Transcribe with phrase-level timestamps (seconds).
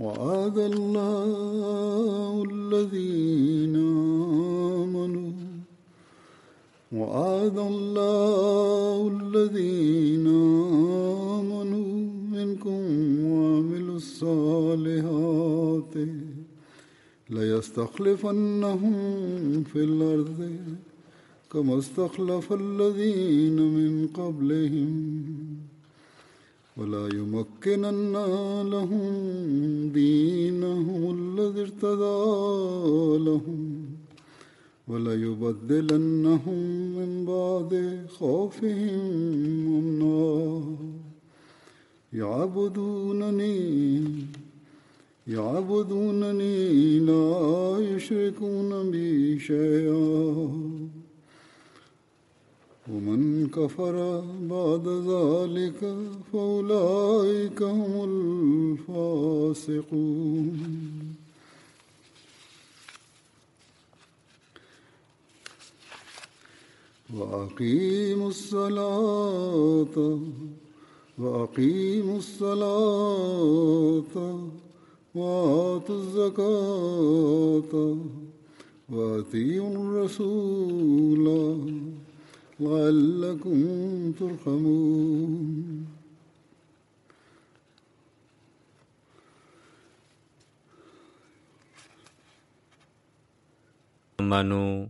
[0.00, 3.76] وعد الله الذين
[4.84, 5.32] آمنوا
[6.92, 10.26] وعد الله الذين
[11.40, 11.92] آمنوا
[12.32, 12.80] منكم
[13.24, 15.94] وعملوا الصالحات
[17.30, 18.94] ليستخلفنهم
[19.64, 20.40] في الأرض
[21.52, 24.90] كما استخلف الذين من قبلهم
[26.76, 28.12] ولا يمكنن
[28.70, 29.12] لهم
[29.94, 33.86] دينهم الذي ارتضى لهم
[34.88, 36.58] ولا يبدلنهم
[36.96, 39.00] من بعد خوفهم
[39.78, 40.62] أمنا.
[42.12, 44.02] يعبدونني
[45.26, 50.99] يعبدونني لا يشركون بي شيئا.
[52.90, 53.96] ومن كفر
[54.50, 55.80] بعد ذلك
[56.32, 57.92] فأولئك هم
[59.68, 60.56] الفاسقون.
[67.16, 69.96] وأقيموا الصلاة
[71.18, 74.14] وأقيموا الصلاة
[75.14, 77.72] وآتوا الزكاة
[78.90, 81.26] وأطيعوا الرسول.
[82.60, 85.86] لعلكم ترحمون.
[94.20, 94.86] آمنوا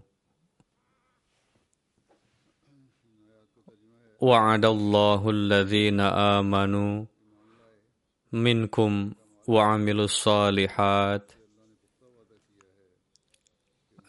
[4.20, 7.04] وعد الله الذين آمنوا
[8.32, 9.12] منكم
[9.48, 11.32] وعملوا الصالحات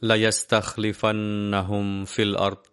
[0.02, 2.71] ليستخلفنهم في الأرض.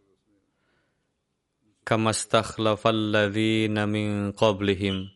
[1.89, 5.09] كما استخلف الذين من قبلهم.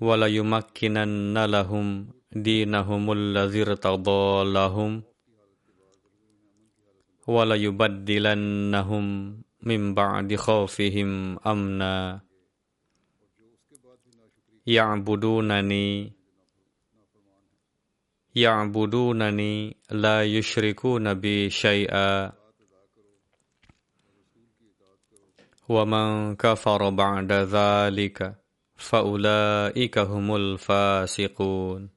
[0.00, 5.02] وليمكنن لهم دينهم الذي ارتضى لهم
[7.26, 9.06] وليبدلنهم
[9.62, 12.20] من بعد خوفهم أمنا.
[14.66, 16.12] يعبدونني
[18.34, 22.37] يعبدونني لا يشركون بي شيئا.
[25.68, 28.34] ومن كفر بعد ذلك
[28.76, 31.90] فأولئك هم الفاسقون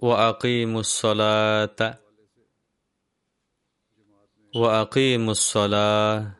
[0.00, 1.98] وأقيموا الصلاة
[4.54, 6.36] وأقيموا الصلاة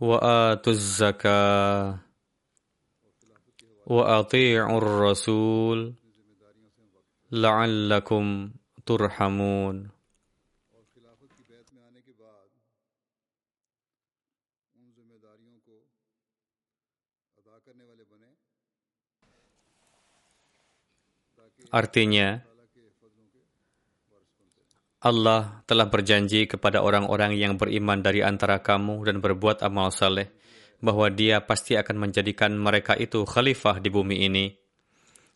[0.00, 1.98] وآتوا الزكاة
[3.86, 6.03] وأطيعوا الرسول
[7.34, 8.26] لعلكم
[8.86, 9.76] ترحمون
[21.74, 22.38] Artinya,
[25.02, 30.30] Allah telah berjanji kepada orang-orang yang beriman dari antara kamu dan berbuat amal saleh
[30.78, 34.63] bahwa Dia pasti akan menjadikan mereka itu khalifah di bumi ini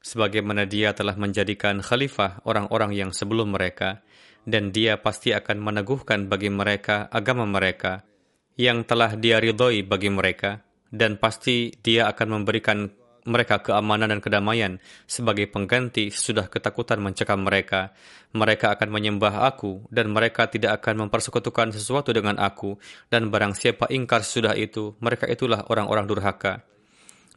[0.03, 4.03] sebagaimana Dia telah menjadikan khalifah orang-orang yang sebelum mereka,
[4.49, 8.07] dan Dia pasti akan meneguhkan bagi mereka agama mereka
[8.59, 12.89] yang telah Dia ridhoi bagi mereka, dan pasti Dia akan memberikan
[13.29, 17.93] mereka keamanan dan kedamaian sebagai pengganti sesudah ketakutan mencekam mereka.
[18.33, 22.81] Mereka akan menyembah aku dan mereka tidak akan mempersekutukan sesuatu dengan aku
[23.13, 26.65] dan barang siapa ingkar sesudah itu, mereka itulah orang-orang durhaka.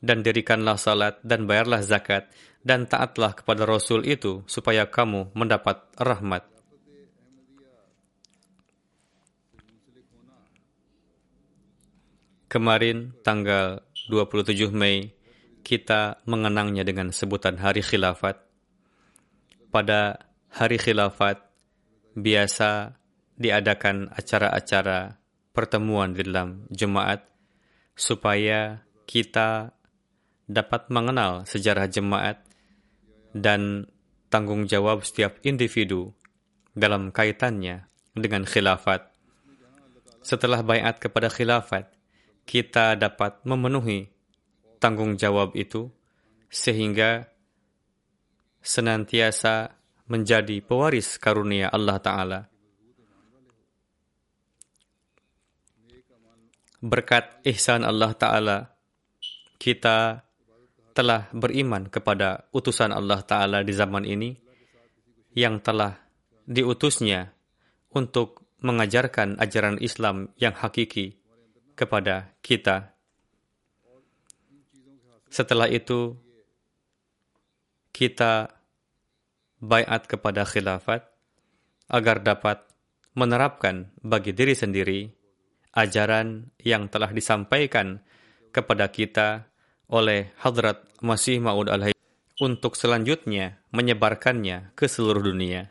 [0.02, 2.26] Dan dirikanlah salat dan bayarlah zakat
[2.66, 6.46] dan taatlah kepada Rasul itu supaya kamu mendapat rahmat.
[12.52, 13.80] Kemarin tanggal
[14.12, 15.16] 27 Mei
[15.64, 18.44] kita mengenangnya dengan sebutan Hari Khilafat.
[19.72, 20.20] Pada
[20.52, 21.40] Hari Khilafat
[22.12, 23.00] biasa
[23.40, 25.16] diadakan acara-acara
[25.56, 27.24] pertemuan di dalam jemaat
[27.96, 29.72] supaya kita
[30.52, 32.44] dapat mengenal sejarah jemaat
[33.32, 33.88] dan
[34.28, 36.12] tanggung jawab setiap individu
[36.76, 39.08] dalam kaitannya dengan khilafat.
[40.22, 41.88] Setelah bayat kepada khilafat,
[42.44, 44.12] kita dapat memenuhi
[44.84, 45.88] tanggung jawab itu
[46.52, 47.32] sehingga
[48.60, 49.72] senantiasa
[50.12, 52.40] menjadi pewaris karunia Allah Ta'ala.
[56.82, 58.58] Berkat ihsan Allah Ta'ala,
[59.62, 60.26] kita
[60.92, 64.36] telah beriman kepada utusan Allah Ta'ala di zaman ini
[65.36, 65.96] yang telah
[66.44, 67.32] diutusnya
[67.96, 71.18] untuk mengajarkan ajaran Islam yang hakiki
[71.74, 72.94] kepada kita.
[75.32, 76.20] Setelah itu,
[77.96, 78.52] kita
[79.64, 81.08] bayat kepada khilafat
[81.88, 82.64] agar dapat
[83.16, 85.12] menerapkan bagi diri sendiri
[85.76, 88.04] ajaran yang telah disampaikan
[88.52, 89.51] kepada kita
[89.92, 91.98] oleh Hadrat Masih Maud alaihi
[92.40, 95.70] untuk selanjutnya menyebarkannya ke seluruh dunia.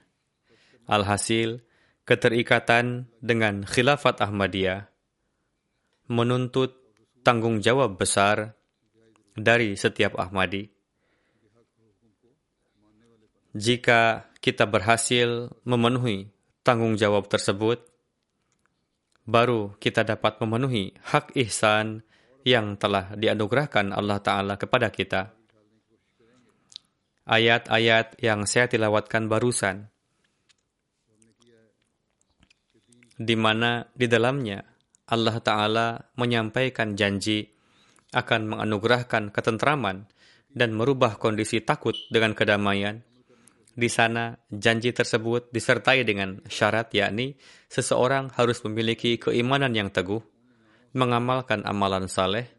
[0.86, 1.64] Alhasil,
[2.04, 4.86] keterikatan dengan khilafat Ahmadiyah
[6.10, 6.74] menuntut
[7.22, 8.58] tanggung jawab besar
[9.38, 10.66] dari setiap Ahmadi.
[13.54, 16.30] Jika kita berhasil memenuhi
[16.62, 17.82] tanggung jawab tersebut,
[19.26, 22.02] baru kita dapat memenuhi hak ihsan
[22.44, 25.32] yang telah dianugerahkan Allah Ta'ala kepada kita.
[27.30, 29.86] Ayat-ayat yang saya tilawatkan barusan,
[33.20, 34.64] di mana di dalamnya
[35.12, 37.44] Allah Ta'ala menyampaikan janji
[38.10, 40.08] akan menganugerahkan ketentraman
[40.50, 43.04] dan merubah kondisi takut dengan kedamaian.
[43.70, 47.38] Di sana, janji tersebut disertai dengan syarat yakni
[47.70, 50.18] seseorang harus memiliki keimanan yang teguh,
[50.92, 52.50] mengamalkan amalan saleh,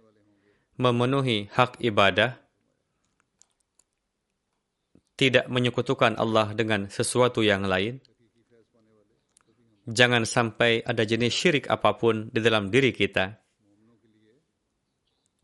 [0.79, 2.39] memenuhi hak ibadah,
[5.19, 8.01] tidak menyekutukan Allah dengan sesuatu yang lain,
[9.89, 13.33] Jangan sampai ada jenis syirik apa pun di dalam diri kita.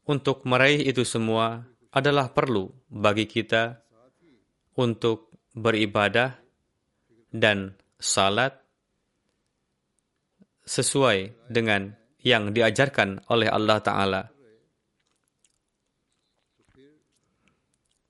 [0.08, 3.82] Untuk meraih itu semua adalah perlu bagi kita
[4.78, 6.38] untuk beribadah
[7.34, 8.56] dan salat
[10.70, 14.22] sesuai dengan yang diajarkan oleh Allah Ta'ala.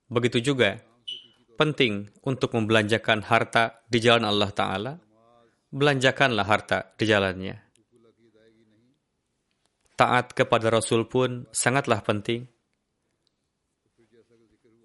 [0.07, 0.79] Begitu juga
[1.59, 4.93] penting untuk membelanjakan harta di jalan Allah Ta'ala
[5.73, 7.55] belanjakanlah harta di jalannya.
[9.97, 12.45] Taat kepada Rasul pun sangatlah penting.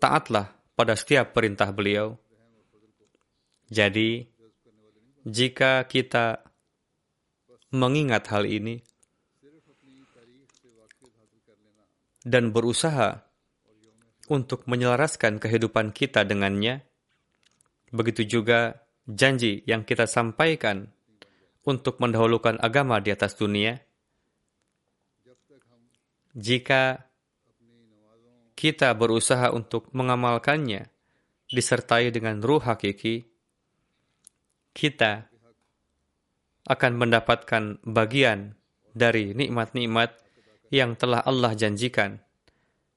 [0.00, 2.16] Taatlah pada setiap perintah beliau.
[3.68, 4.24] Jadi,
[5.22, 6.42] jika kita
[7.72, 8.82] mengingat hal ini
[12.22, 13.26] dan berusaha
[14.30, 16.86] untuk menyelaraskan kehidupan kita dengannya,
[17.90, 20.88] begitu juga janji yang kita sampaikan
[21.66, 23.78] untuk mendahulukan agama di atas dunia,
[26.32, 27.04] jika
[28.56, 30.88] kita berusaha untuk mengamalkannya
[31.52, 33.26] disertai dengan ruh hakiki,
[34.72, 35.28] kita
[36.64, 38.56] akan mendapatkan bagian
[38.96, 40.16] dari nikmat-nikmat
[40.72, 42.16] yang telah Allah janjikan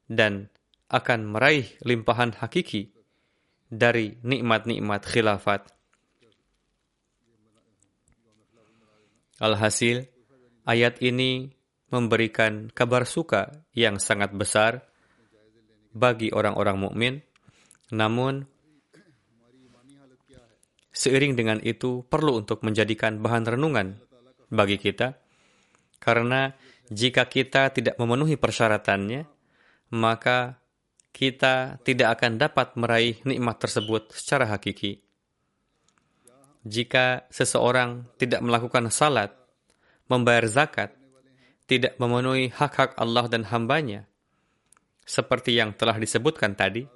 [0.08, 0.48] dan
[0.88, 2.96] akan meraih limpahan hakiki
[3.68, 5.68] dari nikmat-nikmat khilafat.
[9.44, 10.08] Alhasil,
[10.64, 11.52] ayat ini
[11.92, 14.88] memberikan kabar suka yang sangat besar
[15.92, 17.14] bagi orang-orang mukmin.
[17.92, 18.48] Namun,
[20.96, 24.00] seiring dengan itu perlu untuk menjadikan bahan renungan
[24.48, 25.20] bagi kita,
[26.00, 26.56] karena
[26.92, 29.26] jika kita tidak memenuhi persyaratannya,
[29.94, 30.60] maka
[31.16, 35.06] kita tidak akan dapat meraih nikmat tersebut secara hakiki
[36.66, 39.30] jika seseorang tidak melakukan salat,
[40.10, 40.98] membayar zakat,
[41.70, 44.10] tidak memenuhi hak-hak Allah dan hambanya,
[45.06, 46.90] seperti yang telah disebutkan tadi,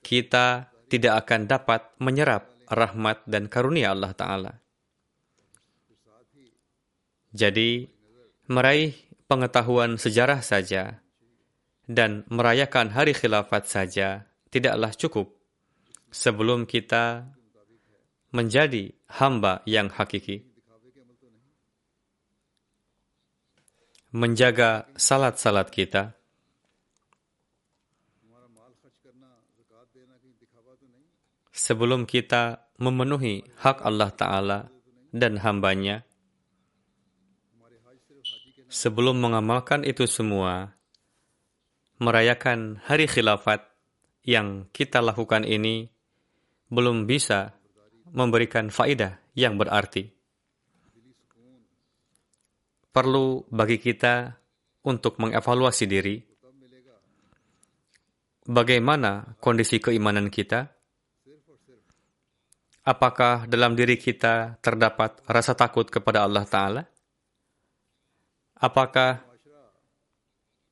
[0.00, 4.52] kita tidak akan dapat menyerap rahmat dan karunia Allah Ta'ala.
[7.28, 7.84] Jadi,
[8.48, 8.96] meraih
[9.28, 11.04] pengetahuan sejarah saja
[11.84, 15.36] dan merayakan hari khilafat saja tidaklah cukup
[16.08, 17.28] sebelum kita
[18.32, 20.48] menjadi hamba yang hakiki.
[24.08, 26.16] Menjaga salat-salat kita,
[31.52, 34.60] sebelum kita memenuhi hak Allah Ta'ala
[35.12, 36.07] dan hambanya,
[38.68, 40.76] sebelum mengamalkan itu semua,
[41.98, 43.64] merayakan hari khilafat
[44.22, 45.88] yang kita lakukan ini
[46.68, 47.56] belum bisa
[48.12, 50.12] memberikan faidah yang berarti.
[52.92, 54.36] Perlu bagi kita
[54.84, 56.16] untuk mengevaluasi diri,
[58.48, 60.72] bagaimana kondisi keimanan kita,
[62.84, 66.82] apakah dalam diri kita terdapat rasa takut kepada Allah Ta'ala?
[68.58, 69.22] Apakah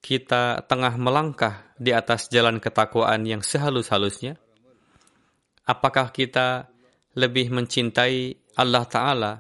[0.03, 4.39] kita tengah melangkah di atas jalan ketakwaan yang sehalus-halusnya?
[5.67, 6.71] Apakah kita
[7.15, 9.33] lebih mencintai Allah Ta'ala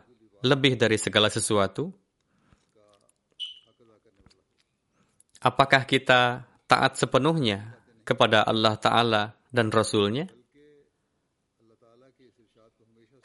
[0.47, 1.91] lebih dari segala sesuatu?
[5.43, 10.26] Apakah kita taat sepenuhnya kepada Allah Ta'ala dan Rasul-Nya?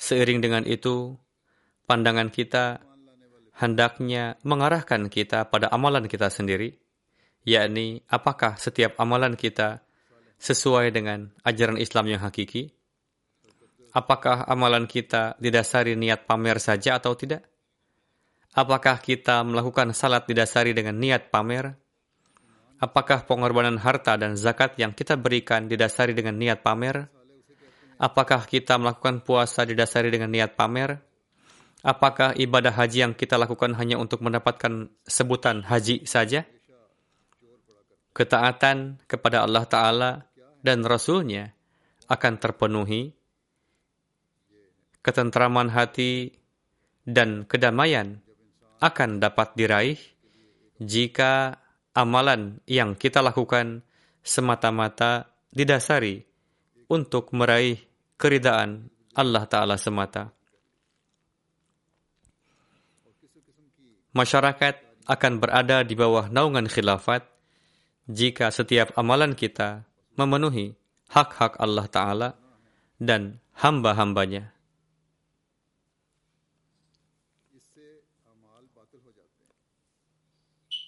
[0.01, 1.13] Seiring dengan itu,
[1.85, 2.90] pandangan kita
[3.61, 6.81] hendaknya mengarahkan kita pada amalan kita sendiri,
[7.45, 9.85] yakni apakah setiap amalan kita
[10.41, 12.73] sesuai dengan ajaran Islam yang hakiki?
[13.93, 17.45] Apakah amalan kita didasari niat pamer saja atau tidak?
[18.57, 21.77] Apakah kita melakukan salat didasari dengan niat pamer?
[22.81, 27.05] Apakah pengorbanan harta dan zakat yang kita berikan didasari dengan niat pamer?
[28.01, 31.10] Apakah kita melakukan puasa didasari dengan niat pamer?
[31.81, 36.45] Apakah ibadah haji yang kita lakukan hanya untuk mendapatkan sebutan haji saja?
[38.13, 40.11] Ketaatan kepada Allah Ta'ala
[40.61, 41.57] dan Rasul-Nya
[42.05, 43.17] akan terpenuhi,
[45.01, 46.37] ketentraman hati
[47.01, 48.21] dan kedamaian
[48.77, 49.97] akan dapat diraih
[50.77, 51.57] jika
[51.97, 53.81] amalan yang kita lakukan
[54.21, 56.21] semata-mata didasari
[56.91, 57.81] untuk meraih
[58.21, 60.40] keridaan Allah Ta'ala semata.
[64.11, 67.23] Masyarakat akan berada di bawah naungan khilafat
[68.11, 69.87] jika setiap amalan kita
[70.19, 70.75] memenuhi
[71.07, 72.29] hak-hak Allah Ta'ala
[72.99, 74.51] dan hamba-hambanya.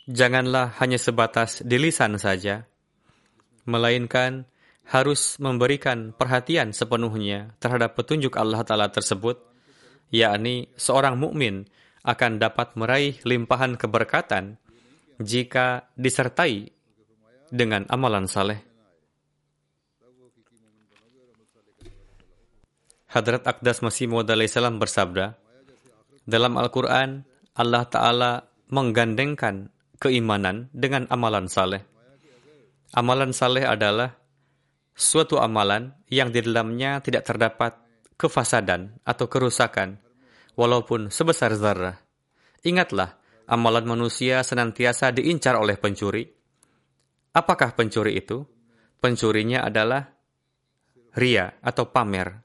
[0.04, 2.68] Janganlah hanya sebatas di lisan saja,
[3.64, 4.44] melainkan
[4.84, 9.40] harus memberikan perhatian sepenuhnya terhadap petunjuk Allah Ta'ala tersebut,
[10.12, 11.64] yakni seorang mukmin
[12.04, 14.60] akan dapat meraih limpahan keberkatan
[15.24, 16.68] jika disertai
[17.48, 18.60] dengan amalan saleh.
[23.14, 25.38] Hadrat Akdas Masih Maud salam bersabda,
[26.26, 27.22] dalam Al-Quran,
[27.54, 28.42] Allah Ta'ala
[28.74, 29.70] menggandengkan
[30.02, 31.86] keimanan dengan amalan saleh.
[32.98, 34.18] Amalan saleh adalah
[34.98, 37.78] suatu amalan yang di dalamnya tidak terdapat
[38.18, 40.02] kefasadan atau kerusakan,
[40.54, 41.98] walaupun sebesar zarah.
[42.64, 43.20] Ingatlah,
[43.50, 46.24] amalan manusia senantiasa diincar oleh pencuri.
[47.34, 48.46] Apakah pencuri itu?
[49.04, 50.08] Pencurinya adalah
[51.20, 52.42] ria atau pamer,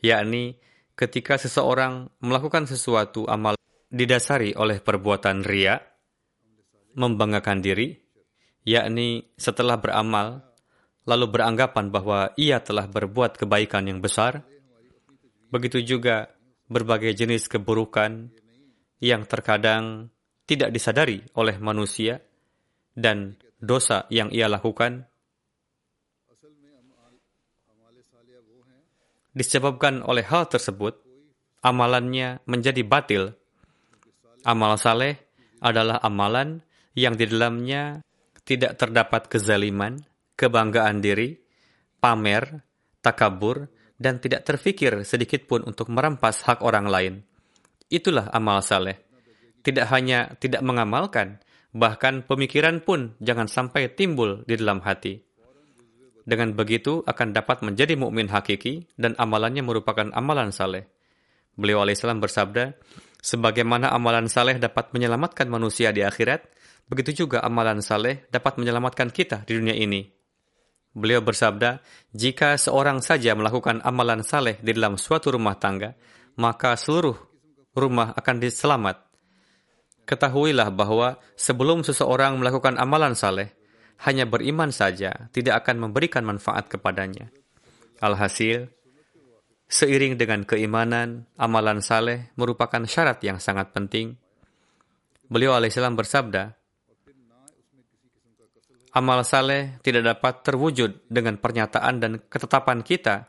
[0.00, 0.56] yakni
[0.94, 3.58] ketika seseorang melakukan sesuatu amal
[3.90, 5.76] didasari oleh perbuatan ria,
[6.96, 7.98] membanggakan diri,
[8.62, 10.46] yakni setelah beramal
[11.06, 14.42] lalu beranggapan bahwa ia telah berbuat kebaikan yang besar,
[15.50, 16.35] begitu juga
[16.66, 18.30] berbagai jenis keburukan
[19.02, 20.10] yang terkadang
[20.46, 22.22] tidak disadari oleh manusia
[22.94, 25.06] dan dosa yang ia lakukan
[29.36, 30.96] disebabkan oleh hal tersebut,
[31.60, 33.36] amalannya menjadi batil.
[34.48, 35.20] Amal saleh
[35.60, 36.64] adalah amalan
[36.96, 38.00] yang di dalamnya
[38.48, 40.00] tidak terdapat kezaliman,
[40.40, 41.36] kebanggaan diri,
[42.00, 42.64] pamer,
[43.04, 47.14] takabur, dan tidak terfikir sedikit pun untuk merampas hak orang lain.
[47.88, 49.00] Itulah amal saleh.
[49.62, 51.42] Tidak hanya tidak mengamalkan,
[51.74, 55.26] bahkan pemikiran pun jangan sampai timbul di dalam hati.
[56.26, 60.90] Dengan begitu akan dapat menjadi mukmin hakiki dan amalannya merupakan amalan saleh.
[61.54, 62.74] Beliau alaihissalam bersabda,
[63.22, 66.42] sebagaimana amalan saleh dapat menyelamatkan manusia di akhirat,
[66.90, 70.15] begitu juga amalan saleh dapat menyelamatkan kita di dunia ini.
[70.96, 71.84] Beliau bersabda,
[72.16, 75.92] jika seorang saja melakukan amalan saleh di dalam suatu rumah tangga,
[76.40, 77.12] maka seluruh
[77.76, 78.96] rumah akan diselamat.
[80.08, 83.52] Ketahuilah bahwa sebelum seseorang melakukan amalan saleh,
[84.08, 87.28] hanya beriman saja tidak akan memberikan manfaat kepadanya.
[88.00, 88.72] Alhasil,
[89.68, 94.16] seiring dengan keimanan, amalan saleh merupakan syarat yang sangat penting.
[95.28, 96.56] Beliau alaihissalam bersabda,
[98.96, 103.28] amal saleh tidak dapat terwujud dengan pernyataan dan ketetapan kita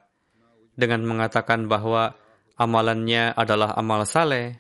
[0.80, 2.16] dengan mengatakan bahwa
[2.56, 4.56] amalannya adalah amal saleh.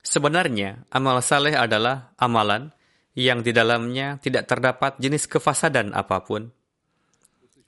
[0.00, 2.72] Sebenarnya, amal saleh adalah amalan
[3.12, 6.48] yang di dalamnya tidak terdapat jenis kefasadan apa pun.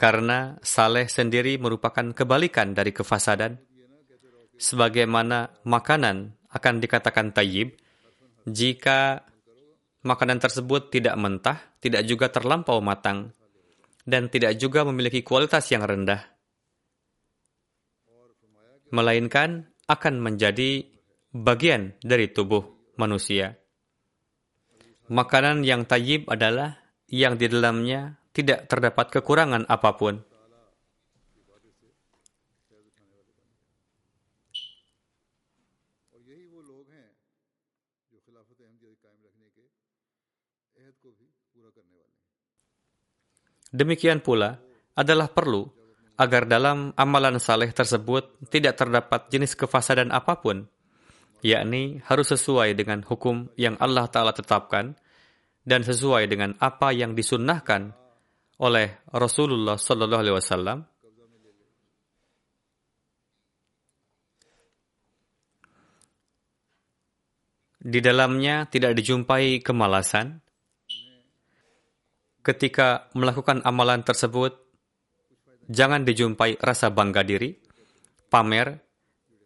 [0.00, 3.60] Karena saleh sendiri merupakan kebalikan dari kefasadan.
[4.56, 7.74] Sebagaimana makanan akan dikatakan tayyib
[8.46, 9.26] jika
[10.02, 13.30] makanan tersebut tidak mentah, tidak juga terlampau matang,
[14.02, 16.22] dan tidak juga memiliki kualitas yang rendah.
[18.92, 20.84] Melainkan akan menjadi
[21.32, 23.56] bagian dari tubuh manusia.
[25.08, 26.76] Makanan yang tayyib adalah
[27.08, 30.20] yang di dalamnya tidak terdapat kekurangan apa pun.
[43.72, 44.60] Demikian pula
[44.92, 45.64] adalah perlu
[46.20, 50.68] agar dalam amalan saleh tersebut tidak terdapat jenis kefasadan apa pun,
[51.40, 54.92] yakni harus sesuai dengan hukum yang Allah Ta'ala tetapkan
[55.64, 57.96] dan sesuai dengan apa yang disunnahkan
[58.60, 60.78] oleh Rasulullah Sallallahu Alaihi Wasallam.
[67.82, 70.38] Di dalamnya tidak dijumpai kemalasan,
[72.46, 74.54] ketika melakukan amalan tersebut,
[75.66, 77.58] jangan dijumpai rasa bangga diri,
[78.30, 78.78] pamer,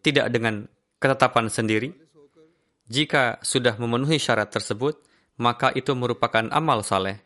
[0.04, 0.68] tidak dengan
[1.00, 1.88] ketetapan sendiri.
[2.84, 5.00] Jika sudah memenuhi syarat tersebut,
[5.40, 7.16] maka itu merupakan amal saleh.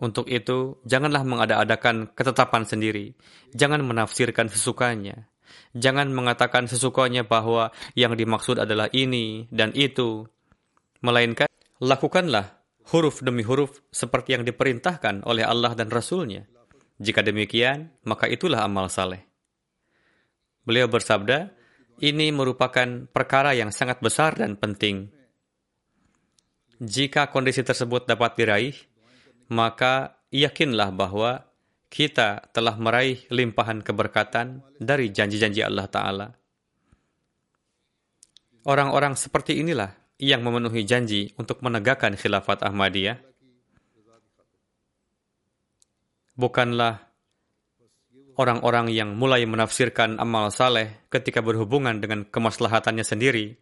[0.00, 3.12] Untuk itu, janganlah mengada-adakan ketetapan sendiri.
[3.52, 5.28] Jangan menafsirkan sesukanya.
[5.76, 10.24] Jangan mengatakan sesukanya bahwa yang dimaksud adalah ini dan itu.
[11.04, 11.46] Melainkan,
[11.78, 12.58] lakukanlah
[12.90, 16.48] huruf demi huruf seperti yang diperintahkan oleh Allah dan Rasul-Nya.
[16.98, 19.22] Jika demikian, maka itulah amal saleh.
[20.66, 21.54] Beliau bersabda,
[22.02, 25.08] ini merupakan perkara yang sangat besar dan penting.
[26.78, 28.76] Jika kondisi tersebut dapat diraih,
[29.50, 31.47] maka yakinlah bahwa
[31.88, 36.28] kita telah meraih limpahan keberkatan dari janji-janji Allah Ta'ala.
[38.68, 39.88] Orang-orang seperti inilah
[40.20, 43.28] yang memenuhi janji untuk menegakkan khilafat Ahmadiyah
[46.38, 47.02] bukanlah
[48.38, 53.58] orang-orang yang mulai menafsirkan amal saleh ketika berhubungan dengan kemaslahatannya sendiri.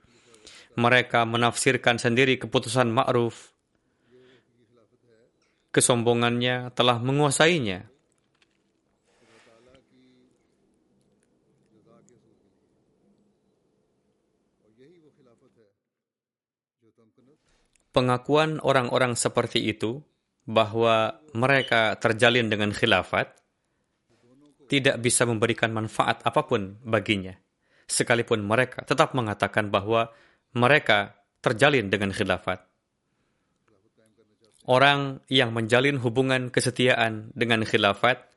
[0.77, 3.57] Mereka menafsirkan sendiri keputusan ma'ruf.
[5.73, 7.96] Kesombongannya telah menguasainya.
[17.97, 20.05] Pengakuan orang-orang seperti itu
[20.45, 23.33] bahwa mereka terjalin dengan khilafat
[24.69, 27.33] tidak bisa memberikan manfaat apa pun baginya.
[27.89, 30.13] Sekalipun mereka tetap mengatakan bahwa
[30.53, 32.69] mereka terjalin dengan khilafat.
[34.67, 38.29] Orang yang menjalin hubungan kesetiaan dengan khilafat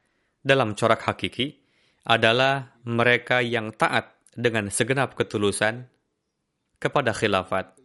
[0.45, 1.59] dalam corak hakiki
[2.05, 5.89] adalah mereka yang taat dengan segenap ketulusan
[6.77, 7.78] kepada khilafat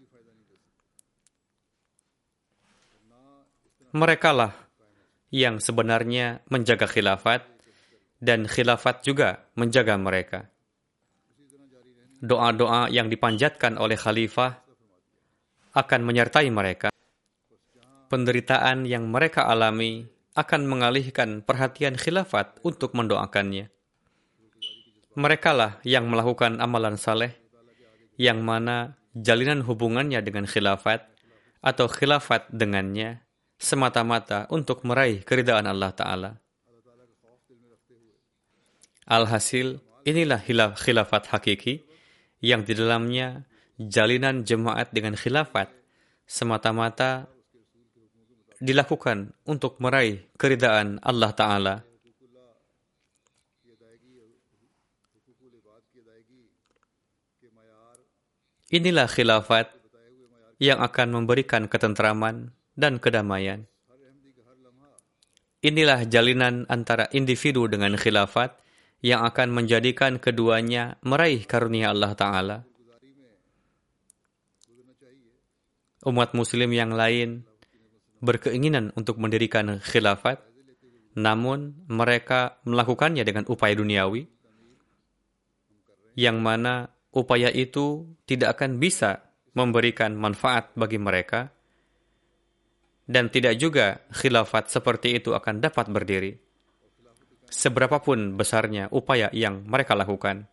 [3.95, 4.51] merekalah
[5.31, 7.47] yang sebenarnya menjaga khilafat
[8.19, 10.51] dan khilafat juga menjaga mereka.
[12.19, 14.59] Doa-doa yang dipanjatkan oleh khalifah
[15.79, 16.91] akan menyertai mereka.
[18.11, 23.71] Penderitaan yang mereka alami akan mengalihkan perhatian khilafat untuk mendoakannya.
[25.15, 27.31] Merekalah yang melakukan amalan saleh,
[28.19, 31.07] yang mana jalinan hubungannya dengan khilafat
[31.63, 33.23] atau khilafat dengannya
[33.59, 36.31] semata-mata untuk meraih keridaan Allah Ta'ala.
[39.05, 40.41] Alhasil, inilah
[40.77, 41.85] khilafat hakiki
[42.41, 43.45] yang di dalamnya
[43.77, 45.69] jalinan jemaat dengan khilafat
[46.25, 47.29] semata-mata
[48.65, 51.77] dilakukan untuk meraih keridaan Allah Ta'ala.
[58.73, 59.71] Inilah khilafat
[60.59, 63.67] yang akan memberikan ketentraman dan kedamaian.
[65.65, 68.53] Inilah jalinan antara individu dengan khilafat
[69.01, 72.59] yang akan menjadikan keduanya meraih karunia Allah Ta'ala.
[76.05, 77.49] Umat muslim yang lain
[78.21, 80.45] berkeinginan untuk mendirikan khilafat,
[81.17, 84.29] namun mereka melakukannya dengan upaya duniawi,
[86.13, 91.49] yang mana upaya itu tidak akan bisa memberikan manfaat bagi mereka,
[93.05, 96.33] dan tidak juga khilafat seperti itu akan dapat berdiri.
[97.53, 100.49] Seberapapun besarnya upaya yang mereka lakukan,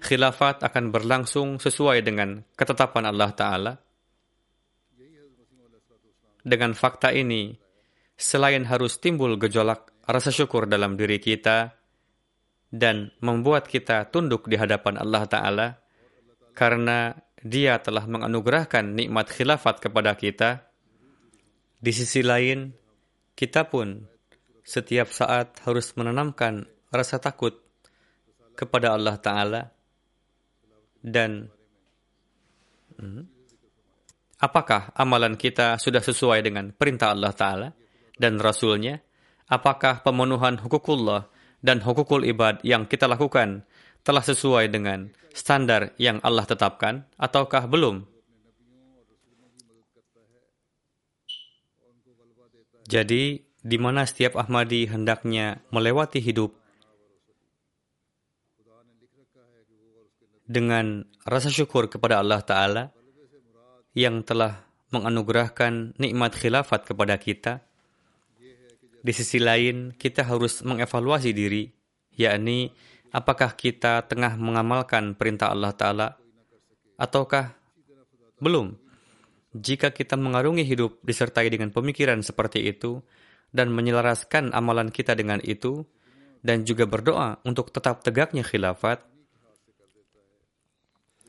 [0.00, 3.72] khilafat akan berlangsung sesuai dengan ketetapan Allah Ta'ala.
[6.40, 7.52] Dengan fakta ini,
[8.16, 11.76] selain harus timbul gejolak rasa syukur dalam diri kita
[12.72, 15.68] dan membuat kita tunduk di hadapan Allah Ta'ala,
[16.56, 20.69] karena Dia telah menganugerahkan nikmat khilafat kepada kita,
[21.80, 22.68] di sisi lain,
[23.32, 24.04] kita pun
[24.60, 27.56] setiap saat harus menanamkan rasa takut
[28.52, 29.62] kepada Allah Ta'ala
[31.00, 31.48] dan
[33.00, 33.24] hmm,
[34.44, 37.68] apakah amalan kita sudah sesuai dengan perintah Allah Ta'ala
[38.20, 39.00] dan Rasulnya?
[39.48, 41.32] Apakah pemenuhan hukukullah
[41.64, 43.64] dan hukukul ibad yang kita lakukan
[44.04, 48.09] telah sesuai dengan standar yang Allah tetapkan ataukah belum?
[52.90, 56.50] Jadi, di mana setiap Ahmadi hendaknya melewati hidup
[60.50, 62.84] dengan rasa syukur kepada Allah Ta'ala
[63.94, 67.62] yang telah menganugerahkan nikmat khilafat kepada kita.
[69.00, 71.70] Di sisi lain, kita harus mengevaluasi diri,
[72.18, 72.74] yakni
[73.14, 76.08] apakah kita tengah mengamalkan perintah Allah Ta'ala
[76.98, 77.54] ataukah
[78.42, 78.89] belum.
[79.50, 83.02] Jika kita mengarungi hidup disertai dengan pemikiran seperti itu
[83.50, 85.82] dan menyelaraskan amalan kita dengan itu
[86.40, 89.02] dan juga berdoa untuk tetap tegaknya khilafat,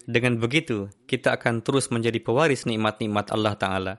[0.06, 3.94] dengan begitu kita akan terus menjadi pewaris nikmat-nikmat Allah Ta'ala.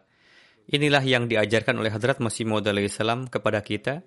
[0.71, 4.03] Inilah yang diajarkan oleh Hadrat Masih Maud salam kepada kita,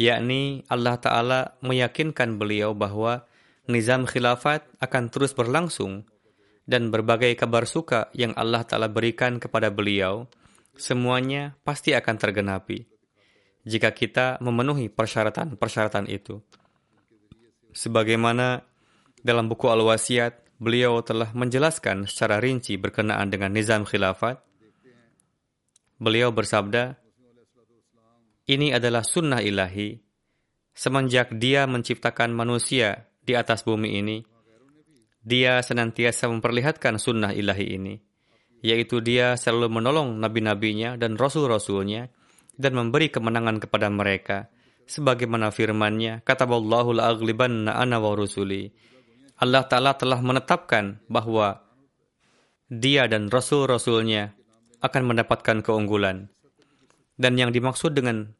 [0.00, 3.24] yakni Allah Ta'ala meyakinkan beliau bahwa
[3.68, 6.04] nizam khilafat akan terus berlangsung
[6.66, 10.26] dan berbagai kabar suka yang Allah Ta'ala berikan kepada beliau,
[10.74, 12.96] semuanya pasti akan tergenapi
[13.66, 16.38] jika kita memenuhi persyaratan-persyaratan itu.
[17.74, 18.62] Sebagaimana
[19.20, 24.40] dalam buku Al-Wasiat, beliau telah menjelaskan secara rinci berkenaan dengan nizam khilafat.
[25.98, 26.94] Beliau bersabda,
[28.46, 29.98] ini adalah sunnah ilahi.
[30.76, 34.22] Semenjak dia menciptakan manusia di atas bumi ini,
[35.26, 37.98] dia senantiasa memperlihatkan sunnah ilahi ini,
[38.62, 42.14] yaitu dia selalu menolong nabi-nabinya dan rasul-rasulnya
[42.54, 44.46] dan memberi kemenangan kepada mereka.
[44.86, 48.70] Sebagaimana firman-Nya, kata Allahu la'aglibanna ana wa rusuli.
[49.42, 51.58] Allah Ta'ala telah menetapkan bahwa
[52.70, 54.30] dia dan rasul-rasulnya
[54.78, 56.30] akan mendapatkan keunggulan.
[57.18, 58.30] Dan yang dimaksud dengan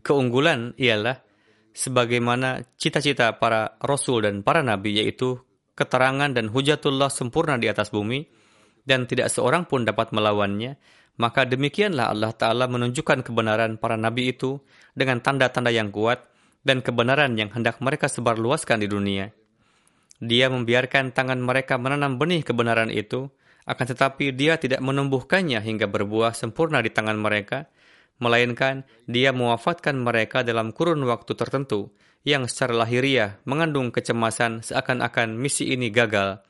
[0.00, 1.25] keunggulan ialah
[1.76, 5.36] sebagaimana cita-cita para rasul dan para nabi yaitu
[5.76, 8.24] keterangan dan hujatullah sempurna di atas bumi
[8.88, 10.80] dan tidak seorang pun dapat melawannya,
[11.20, 14.64] maka demikianlah Allah Ta'ala menunjukkan kebenaran para nabi itu
[14.96, 16.24] dengan tanda-tanda yang kuat
[16.64, 19.28] dan kebenaran yang hendak mereka sebarluaskan di dunia.
[20.16, 23.28] Dia membiarkan tangan mereka menanam benih kebenaran itu,
[23.68, 27.68] akan tetapi dia tidak menumbuhkannya hingga berbuah sempurna di tangan mereka,
[28.18, 31.92] melainkan dia mewafatkan mereka dalam kurun waktu tertentu
[32.26, 36.42] yang secara lahiriah mengandung kecemasan seakan-akan misi ini gagal.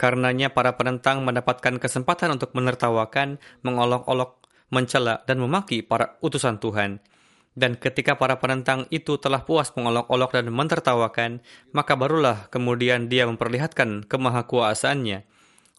[0.00, 4.40] Karenanya para penentang mendapatkan kesempatan untuk menertawakan, mengolok-olok,
[4.72, 7.04] mencela, dan memaki para utusan Tuhan.
[7.52, 11.44] Dan ketika para penentang itu telah puas mengolok-olok dan mentertawakan,
[11.76, 15.28] maka barulah kemudian dia memperlihatkan kemahakuasaannya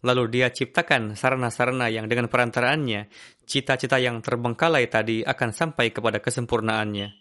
[0.01, 3.05] Lalu dia ciptakan sarana-sarana yang dengan perantaraannya,
[3.51, 7.11] cita-cita yang terbengkalai tadi akan sampai kepada kesempurnaannya.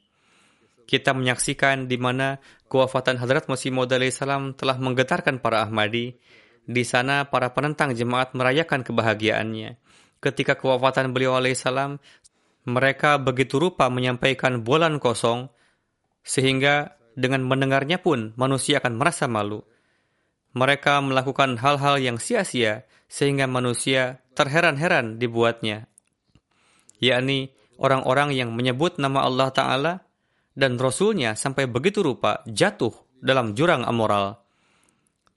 [0.87, 2.39] Kita menyaksikan di mana
[2.71, 6.15] kewafatan Hadrat Masih Maud salam telah menggetarkan para Ahmadi.
[6.71, 9.75] Di sana para penentang jemaat merayakan kebahagiaannya.
[10.23, 11.99] Ketika kewafatan beliau alaihissalam,
[12.71, 15.51] mereka begitu rupa menyampaikan bulan kosong,
[16.23, 19.67] sehingga dengan mendengarnya pun manusia akan merasa malu
[20.51, 25.90] mereka melakukan hal-hal yang sia-sia sehingga manusia terheran-heran dibuatnya,
[27.01, 29.93] yakni orang-orang yang menyebut nama Allah Ta'ala
[30.53, 34.39] dan Rasulnya sampai begitu rupa jatuh dalam jurang amoral.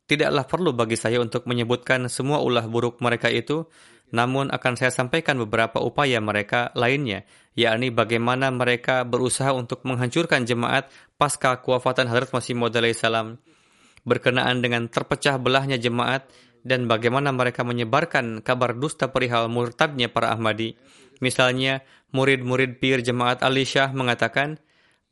[0.04, 3.66] tidaklah perlu bagi saya untuk menyebutkan semua ulah buruk mereka itu,
[4.12, 7.24] namun akan saya sampaikan beberapa upaya mereka lainnya,
[7.56, 13.40] yakni bagaimana mereka berusaha untuk menghancurkan jemaat pasca kewafatan Hadrat Masih Maud salam
[14.04, 16.28] berkenaan dengan terpecah belahnya jemaat
[16.64, 20.76] dan bagaimana mereka menyebarkan kabar dusta perihal murtadnya para Ahmadi.
[21.20, 24.62] Misalnya, murid-murid pir jemaat Ali Shah mengatakan,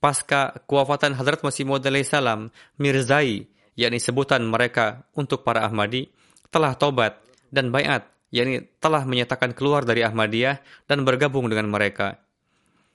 [0.01, 2.49] pasca kewafatan Hadrat Masih Maud salam,
[2.81, 3.45] Mirzai,
[3.77, 6.09] yakni sebutan mereka untuk para Ahmadi,
[6.49, 7.21] telah tobat
[7.53, 12.21] dan bayat, yakni telah menyatakan keluar dari Ahmadiyah dan bergabung dengan mereka.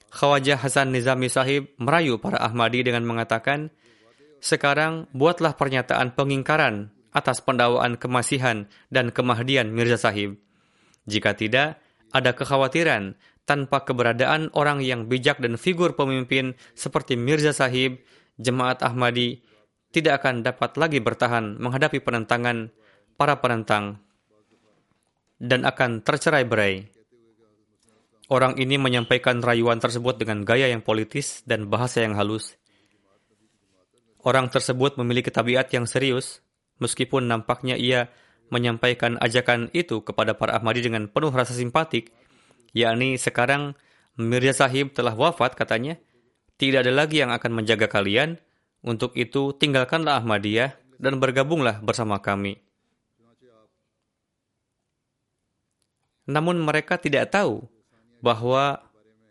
[0.07, 3.69] Khawajah Hasan Nizami Sahib merayu para Ahmadi dengan mengatakan,
[4.39, 10.37] sekarang buatlah pernyataan pengingkaran atas pendakwaan kemasihan dan kemahdian Mirza Sahib.
[11.09, 13.15] Jika tidak, ada kekhawatiran
[13.47, 18.03] tanpa keberadaan orang yang bijak dan figur pemimpin seperti Mirza Sahib,
[18.37, 19.41] Jemaat Ahmadi
[19.89, 22.69] tidak akan dapat lagi bertahan menghadapi penentangan
[23.17, 23.97] para penentang
[25.41, 26.85] dan akan tercerai-berai.
[28.27, 32.59] Orang ini menyampaikan rayuan tersebut dengan gaya yang politis dan bahasa yang halus.
[34.19, 36.43] Orang tersebut memiliki tabiat yang serius,
[36.83, 38.11] meskipun nampaknya ia
[38.49, 42.11] menyampaikan ajakan itu kepada para Ahmadi dengan penuh rasa simpatik,
[42.71, 43.75] yakni sekarang
[44.17, 45.99] Mirza Sahib telah wafat katanya,
[46.57, 48.41] tidak ada lagi yang akan menjaga kalian,
[48.81, 52.57] untuk itu tinggalkanlah Ahmadiyah dan bergabunglah bersama kami.
[56.27, 57.63] Namun mereka tidak tahu
[58.19, 58.83] bahwa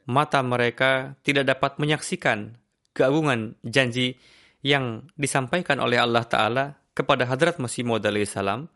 [0.09, 2.57] mata mereka tidak dapat menyaksikan
[2.97, 4.17] keagungan janji
[4.65, 6.65] yang disampaikan oleh Allah Ta'ala
[6.97, 8.73] kepada Hadrat Masih Maud salam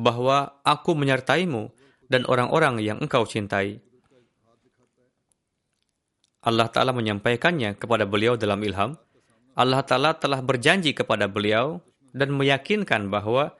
[0.00, 1.68] bahwa aku menyertaimu
[2.08, 3.78] dan orang-orang yang engkau cintai.
[6.40, 8.96] Allah Ta'ala menyampaikannya kepada beliau dalam ilham.
[9.52, 11.84] Allah Ta'ala telah berjanji kepada beliau
[12.16, 13.52] dan meyakinkan bahwa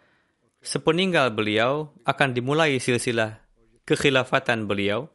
[0.64, 3.36] sepeninggal beliau akan dimulai silsilah
[3.84, 5.12] kekhilafatan beliau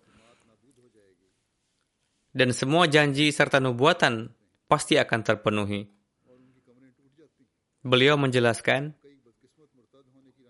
[2.35, 4.27] dan semua janji serta nubuatan
[4.67, 5.87] pasti akan terpenuhi.
[7.79, 8.91] Beliau menjelaskan,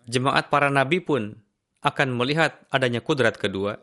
[0.06, 1.38] jemaat para nabi pun
[1.86, 3.78] akan melihat adanya kudrat kedua.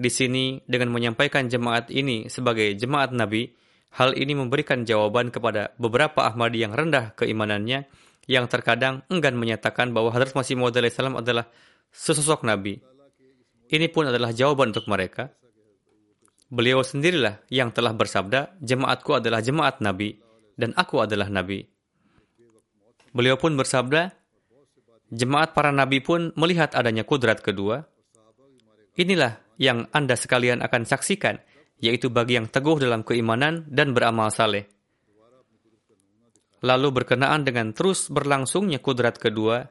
[0.00, 3.52] Di sini, dengan menyampaikan jemaat ini sebagai jemaat nabi,
[3.92, 7.84] hal ini memberikan jawaban kepada beberapa Ahmadi yang rendah keimanannya,
[8.24, 11.44] yang terkadang enggan menyatakan bahwa Hadrat Masih Maud adalah
[11.92, 12.80] sesosok nabi.
[13.70, 15.30] Ini pun adalah jawaban untuk mereka.
[16.50, 20.18] Beliau sendirilah yang telah bersabda, jemaatku adalah jemaat Nabi,
[20.58, 21.62] dan aku adalah Nabi.
[23.14, 24.10] Beliau pun bersabda,
[25.10, 27.84] jemaat para Nabi pun melihat adanya kudrat kedua.
[28.96, 31.38] Inilah yang Anda sekalian akan saksikan,
[31.82, 34.66] yaitu bagi yang teguh dalam keimanan dan beramal saleh.
[36.60, 39.64] Lalu berkenaan dengan terus berlangsungnya kudrat kedua,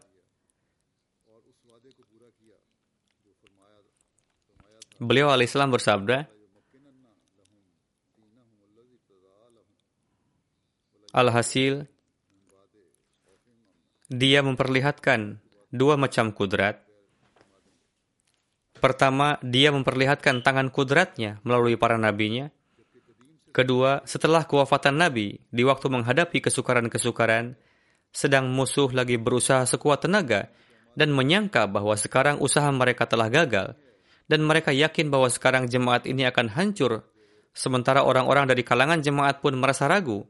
[4.98, 6.28] beliau alaihissalam bersabda,
[11.10, 11.90] Alhasil,
[14.10, 15.38] dia memperlihatkan
[15.70, 16.82] dua macam kudrat.
[18.82, 22.50] Pertama, dia memperlihatkan tangan kudratnya melalui para nabinya.
[23.54, 27.54] Kedua, setelah kewafatan Nabi, di waktu menghadapi kesukaran-kesukaran,
[28.10, 30.50] sedang musuh lagi berusaha sekuat tenaga
[30.98, 33.78] dan menyangka bahwa sekarang usaha mereka telah gagal,
[34.26, 37.06] dan mereka yakin bahwa sekarang jemaat ini akan hancur,
[37.54, 40.26] sementara orang-orang dari kalangan jemaat pun merasa ragu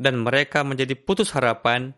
[0.00, 1.92] dan mereka menjadi putus harapan,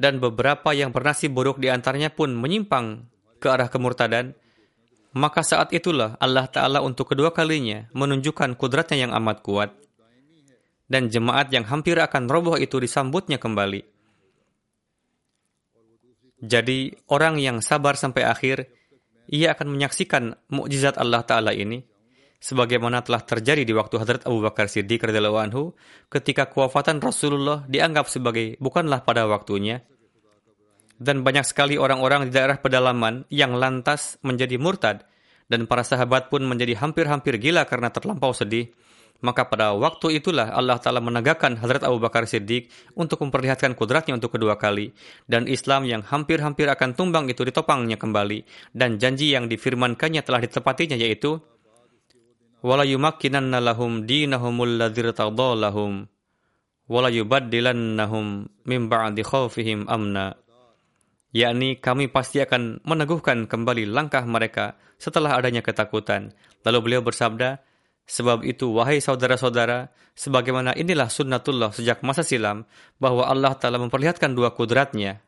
[0.00, 3.04] dan beberapa yang bernasib buruk di antaranya pun menyimpang
[3.36, 4.32] ke arah kemurtadan,
[5.12, 9.70] maka saat itulah Allah Ta'ala untuk kedua kalinya menunjukkan kudratnya yang amat kuat.
[10.88, 13.84] Dan jemaat yang hampir akan roboh itu disambutnya kembali.
[16.40, 18.72] Jadi, orang yang sabar sampai akhir,
[19.28, 21.89] ia akan menyaksikan mukjizat Allah Ta'ala ini
[22.40, 25.62] sebagaimana telah terjadi di waktu Hadrat Abu Bakar Siddiq radhiyallahu anhu
[26.08, 29.84] ketika kewafatan Rasulullah dianggap sebagai bukanlah pada waktunya
[30.96, 35.04] dan banyak sekali orang-orang di daerah pedalaman yang lantas menjadi murtad
[35.52, 38.72] dan para sahabat pun menjadi hampir-hampir gila karena terlampau sedih
[39.20, 44.32] maka pada waktu itulah Allah Ta'ala menegakkan Hadrat Abu Bakar Siddiq untuk memperlihatkan kudratnya untuk
[44.32, 44.96] kedua kali.
[45.28, 48.72] Dan Islam yang hampir-hampir akan tumbang itu ditopangnya kembali.
[48.72, 51.36] Dan janji yang difirmankannya telah ditepatinya yaitu
[52.60, 56.08] wala yumakkinanna lahum dinahumul ladzir lahum
[56.90, 60.36] wala yubaddilannahum min ba'di khawfihim amna.
[61.30, 66.34] Yakni kami pasti akan meneguhkan kembali langkah mereka setelah adanya ketakutan.
[66.66, 67.62] Lalu beliau bersabda
[68.10, 69.86] Sebab itu, wahai saudara-saudara,
[70.18, 72.66] sebagaimana inilah sunnatullah sejak masa silam,
[72.98, 75.22] bahwa Allah Ta'ala memperlihatkan dua kudratnya,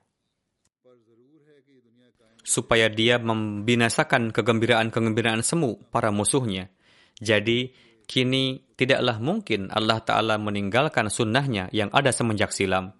[2.42, 6.74] supaya dia membinasakan kegembiraan-kegembiraan semu para musuhnya.
[7.20, 7.74] Jadi,
[8.06, 12.92] kini tidaklah mungkin Allah Ta'ala meninggalkan sunnahnya yang ada semenjak silam.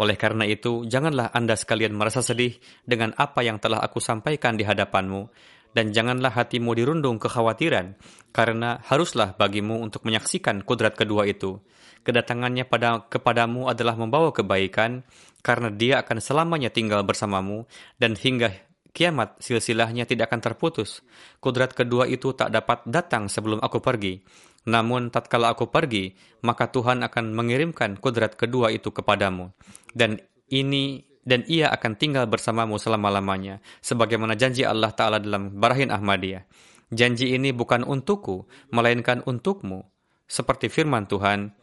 [0.00, 4.64] Oleh karena itu, janganlah Anda sekalian merasa sedih dengan apa yang telah aku sampaikan di
[4.64, 5.28] hadapanmu,
[5.72, 7.96] dan janganlah hatimu dirundung kekhawatiran,
[8.32, 11.60] karena haruslah bagimu untuk menyaksikan kudrat kedua itu.
[12.02, 15.04] Kedatangannya pada kepadamu adalah membawa kebaikan,
[15.44, 17.68] karena dia akan selamanya tinggal bersamamu,
[18.00, 18.52] dan hingga
[18.92, 21.00] kiamat silsilahnya tidak akan terputus.
[21.40, 24.20] Kudrat kedua itu tak dapat datang sebelum aku pergi.
[24.68, 26.14] Namun tatkala aku pergi,
[26.46, 29.50] maka Tuhan akan mengirimkan kudrat kedua itu kepadamu.
[29.90, 36.46] Dan ini dan ia akan tinggal bersamamu selama-lamanya, sebagaimana janji Allah Ta'ala dalam Barahin Ahmadiyah.
[36.92, 39.86] Janji ini bukan untukku, melainkan untukmu.
[40.26, 41.54] Seperti firman Tuhan,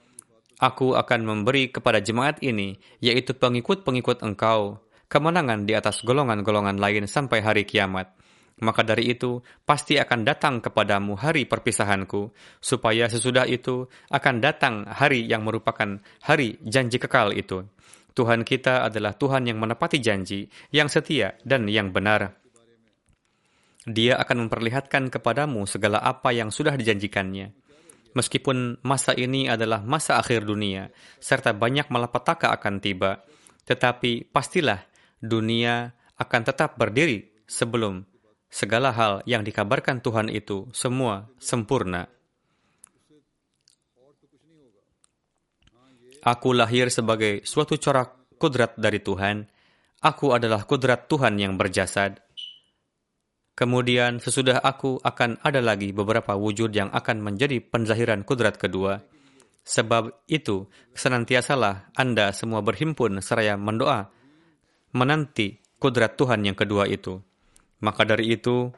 [0.59, 7.41] Aku akan memberi kepada jemaat ini, yaitu pengikut-pengikut engkau, kemenangan di atas golongan-golongan lain sampai
[7.41, 8.15] hari kiamat
[8.59, 15.23] maka dari itu pasti akan datang kepadamu hari perpisahanku, supaya sesudah itu akan datang hari
[15.25, 17.63] yang merupakan hari janji kekal itu.
[18.11, 22.35] Tuhan kita adalah Tuhan yang menepati janji, yang setia, dan yang benar.
[23.87, 27.55] Dia akan memperlihatkan kepadamu segala apa yang sudah dijanjikannya.
[28.11, 30.91] Meskipun masa ini adalah masa akhir dunia,
[31.23, 33.23] serta banyak malapetaka akan tiba,
[33.63, 34.88] tetapi pastilah
[35.19, 38.03] dunia akan tetap berdiri sebelum
[38.49, 42.09] segala hal yang dikabarkan Tuhan itu semua sempurna.
[46.19, 49.47] Aku lahir sebagai suatu corak kudrat dari Tuhan.
[50.03, 52.19] Aku adalah kudrat Tuhan yang berjasad.
[53.55, 59.03] Kemudian sesudah aku akan ada lagi beberapa wujud yang akan menjadi penzahiran kudrat kedua.
[59.67, 64.07] Sebab itu, senantiasalah Anda semua berhimpun seraya mendoa,
[64.91, 67.21] menanti kudrat Tuhan yang kedua itu.
[67.79, 68.69] Maka dari itu,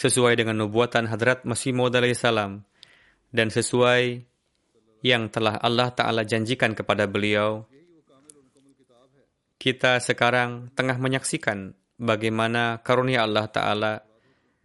[0.00, 2.64] sesuai dengan nubuatan Hadrat Masih Maud salam
[3.28, 4.24] dan sesuai
[5.04, 7.68] yang telah Allah Ta'ala janjikan kepada beliau,
[9.60, 13.92] kita sekarang tengah menyaksikan bagaimana karunia Allah Ta'ala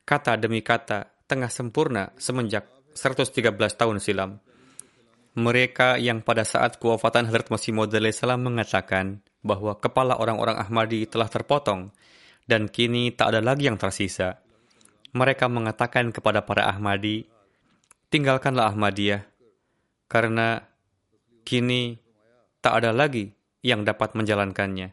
[0.08, 4.40] kata demi kata tengah sempurna semenjak 113 tahun silam.
[5.36, 11.30] Mereka yang pada saat kewafatan Hadrat Masih Maud salam mengatakan bahwa kepala orang-orang Ahmadi telah
[11.30, 11.94] terpotong
[12.50, 14.42] dan kini tak ada lagi yang tersisa.
[15.14, 17.30] Mereka mengatakan kepada para Ahmadi,
[18.10, 19.24] tinggalkanlah Ahmadiyah,
[20.10, 20.66] karena
[21.46, 22.02] kini
[22.60, 23.32] tak ada lagi
[23.62, 24.92] yang dapat menjalankannya.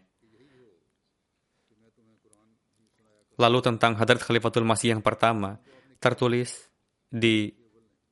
[3.40, 5.58] Lalu tentang Hadrat Khalifatul Masih yang pertama,
[5.98, 6.68] tertulis
[7.08, 7.50] di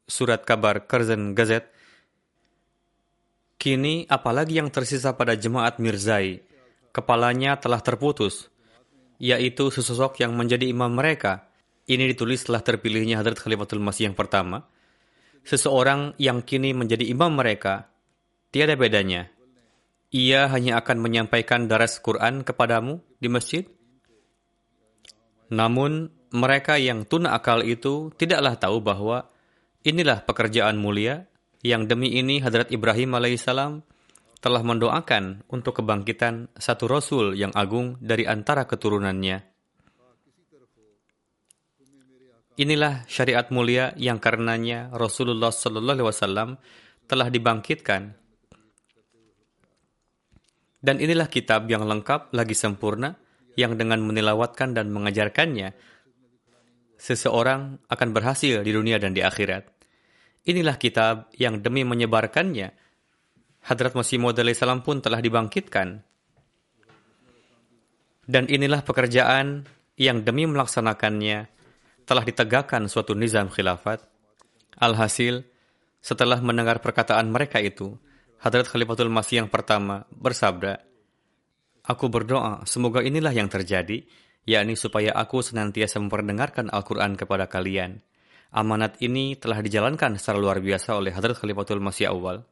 [0.09, 1.71] surat kabar Kerzen Gazet,
[3.61, 6.41] Kini apalagi yang tersisa pada jemaat Mirzai,
[6.97, 8.49] kepalanya telah terputus,
[9.21, 11.45] yaitu sesosok yang menjadi imam mereka.
[11.85, 14.65] Ini ditulis setelah terpilihnya Hadrat Khalifatul Masih yang pertama.
[15.45, 17.93] Seseorang yang kini menjadi imam mereka,
[18.49, 19.29] tiada bedanya.
[20.09, 23.69] Ia hanya akan menyampaikan daras Quran kepadamu di masjid.
[25.53, 29.29] Namun, mereka yang tuna akal itu tidaklah tahu bahwa
[29.85, 31.30] inilah pekerjaan mulia
[31.61, 33.85] yang demi ini Hadrat Ibrahim alaihissalam
[34.41, 39.45] telah mendoakan untuk kebangkitan satu rasul yang agung dari antara keturunannya.
[42.61, 46.51] Inilah syariat mulia yang karenanya Rasulullah Sallallahu Alaihi Wasallam
[47.09, 48.13] telah dibangkitkan.
[50.81, 53.17] Dan inilah kitab yang lengkap lagi sempurna
[53.57, 55.73] yang dengan menilawatkan dan mengajarkannya
[57.01, 59.80] seseorang akan berhasil di dunia dan di akhirat.
[60.49, 62.73] Inilah kitab yang demi menyebarkannya
[63.61, 66.01] Hadrat Masih Maud salam pun telah dibangkitkan.
[68.25, 69.69] Dan inilah pekerjaan
[70.01, 71.51] yang demi melaksanakannya
[72.09, 74.01] telah ditegakkan suatu nizam khilafat.
[74.81, 75.45] Alhasil,
[76.01, 78.01] setelah mendengar perkataan mereka itu,
[78.41, 80.81] Hadrat Khalifatul Masih yang pertama bersabda,
[81.85, 84.01] Aku berdoa semoga inilah yang terjadi,
[84.49, 88.01] yakni supaya aku senantiasa memperdengarkan Al-Quran kepada kalian.
[88.51, 92.43] Amanat ini telah dijalankan secara luar biasa oleh Hadrat Khalifatul Masih awal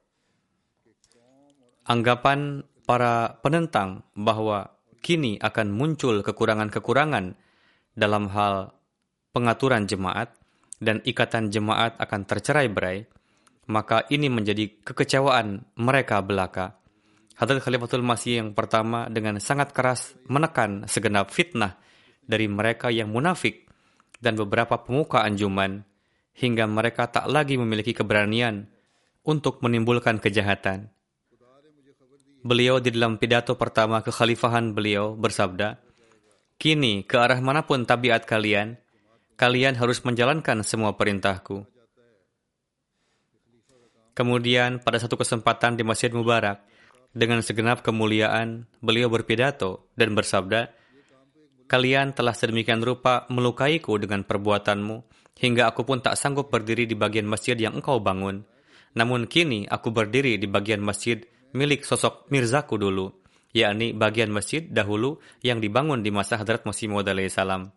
[1.88, 7.32] anggapan para penentang bahwa kini akan muncul kekurangan-kekurangan
[7.96, 8.76] dalam hal
[9.32, 10.36] pengaturan jemaat
[10.78, 13.08] dan ikatan jemaat akan tercerai-berai,
[13.72, 16.78] maka ini menjadi kekecewaan mereka belaka.
[17.34, 21.80] Hadrat Khalifatul Masih yang pertama dengan sangat keras menekan segenap fitnah
[22.22, 23.67] dari mereka yang munafik
[24.18, 25.86] dan beberapa pemuka anjuman
[26.38, 28.70] hingga mereka tak lagi memiliki keberanian
[29.26, 30.90] untuk menimbulkan kejahatan.
[32.38, 35.82] Beliau di dalam pidato pertama kekhalifahan beliau bersabda,
[36.58, 38.78] Kini, ke arah mana pun tabiat kalian,
[39.38, 41.62] kalian harus menjalankan semua perintahku.
[44.14, 46.58] Kemudian, pada satu kesempatan di Masjid Mubarak,
[47.14, 50.74] dengan segenap kemuliaan, beliau berpidato dan bersabda,
[51.68, 55.04] Kalian telah sedemikian rupa melukaiku dengan perbuatanmu,
[55.36, 58.42] hingga aku pun tak sanggup berdiri di bagian masjid yang engkau bangun.
[58.96, 61.20] Namun kini aku berdiri di bagian masjid
[61.52, 63.12] milik sosok Mirzaku dulu
[63.56, 67.72] yakni bagian masjid dahulu yang dibangun di masa Hadrat Masih Maud salam.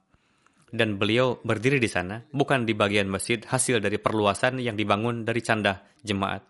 [0.71, 5.43] Dan beliau berdiri di sana, bukan di bagian masjid hasil dari perluasan yang dibangun dari
[5.43, 6.47] candah jemaat.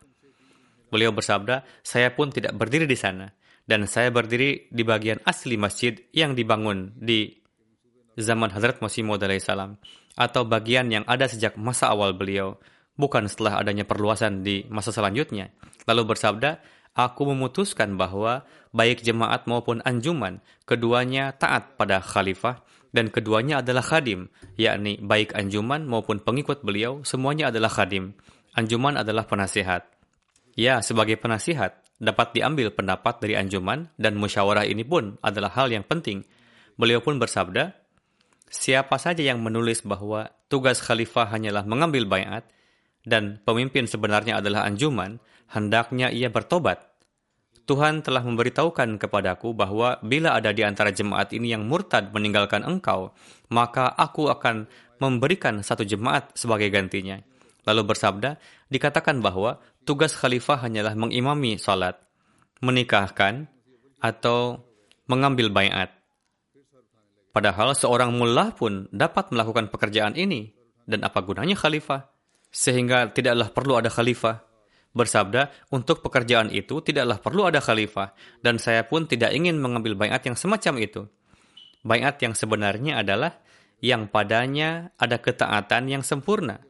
[0.93, 3.25] Beliau bersabda, saya pun tidak berdiri di sana,
[3.71, 7.39] dan saya berdiri di bagian asli masjid yang dibangun di
[8.19, 9.79] zaman Hadrat Masih Maud salam,
[10.19, 12.59] atau bagian yang ada sejak masa awal beliau,
[12.99, 15.55] bukan setelah adanya perluasan di masa selanjutnya.
[15.87, 16.59] Lalu bersabda,
[16.99, 18.43] aku memutuskan bahwa
[18.75, 22.59] baik jemaat maupun anjuman, keduanya taat pada khalifah
[22.91, 24.27] dan keduanya adalah khadim,
[24.59, 28.19] yakni baik anjuman maupun pengikut beliau semuanya adalah khadim.
[28.51, 29.87] Anjuman adalah penasihat.
[30.59, 35.85] Ya, sebagai penasihat, dapat diambil pendapat dari anjuman dan musyawarah ini pun adalah hal yang
[35.85, 36.25] penting.
[36.73, 37.77] Beliau pun bersabda,
[38.49, 42.49] siapa saja yang menulis bahwa tugas khalifah hanyalah mengambil bayat
[43.05, 45.21] dan pemimpin sebenarnya adalah anjuman,
[45.53, 46.89] hendaknya ia bertobat.
[47.69, 53.13] Tuhan telah memberitahukan kepadaku bahwa bila ada di antara jemaat ini yang murtad meninggalkan engkau,
[53.53, 54.65] maka aku akan
[54.97, 57.21] memberikan satu jemaat sebagai gantinya.
[57.67, 58.41] Lalu bersabda,
[58.73, 61.97] dikatakan bahwa tugas khalifah hanyalah mengimami salat,
[62.61, 63.45] menikahkan,
[64.01, 64.65] atau
[65.05, 65.93] mengambil bayat.
[67.31, 70.51] Padahal seorang mullah pun dapat melakukan pekerjaan ini.
[70.81, 72.09] Dan apa gunanya khalifah?
[72.51, 74.51] Sehingga tidaklah perlu ada khalifah
[74.91, 78.11] bersabda, untuk pekerjaan itu tidaklah perlu ada khalifah,
[78.43, 81.01] dan saya pun tidak ingin mengambil bayat yang semacam itu.
[81.81, 83.39] Bayat yang sebenarnya adalah
[83.81, 86.61] yang padanya ada ketaatan yang sempurna,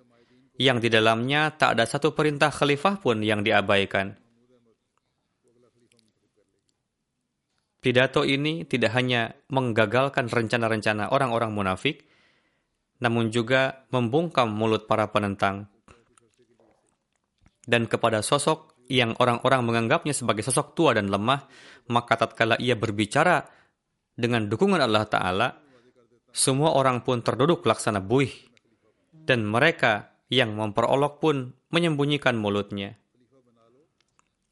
[0.60, 4.18] yang di dalamnya tak ada satu perintah khalifah pun yang diabaikan.
[7.82, 12.06] Pidato ini tidak hanya menggagalkan rencana-rencana orang-orang munafik,
[13.02, 15.72] namun juga membungkam mulut para penentang
[17.66, 21.48] dan kepada sosok yang orang-orang menganggapnya sebagai sosok tua dan lemah,
[21.94, 23.48] maka tatkala ia berbicara
[24.12, 25.48] dengan dukungan Allah Ta'ala,
[26.36, 28.32] semua orang pun terduduk laksana buih,
[29.16, 32.96] dan mereka yang memperolok pun menyembunyikan mulutnya.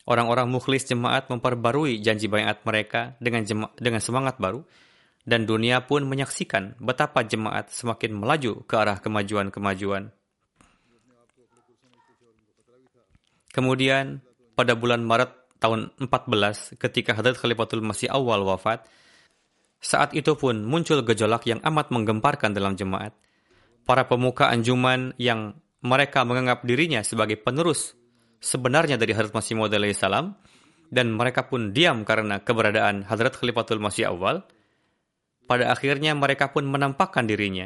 [0.03, 3.47] Orang-orang mukhlis jemaat memperbarui janji bayat mereka dengan,
[3.79, 4.65] dengan semangat baru,
[5.23, 10.09] dan dunia pun menyaksikan betapa jemaat semakin melaju ke arah kemajuan-kemajuan.
[13.53, 14.25] Kemudian
[14.57, 18.83] pada bulan Maret tahun 14 ketika Hadrat Khalifatul Masih awal wafat,
[19.79, 23.15] saat itu pun muncul gejolak yang amat menggemparkan dalam jemaat.
[23.87, 27.95] Para pemuka anjuman yang mereka menganggap dirinya sebagai penerus
[28.43, 30.35] sebenarnya dari Hadrat Masih Maud salam
[30.89, 34.43] dan mereka pun diam karena keberadaan Hadrat Khalifatul Masih awal.
[35.49, 37.65] Pada akhirnya mereka pun menampakkan dirinya.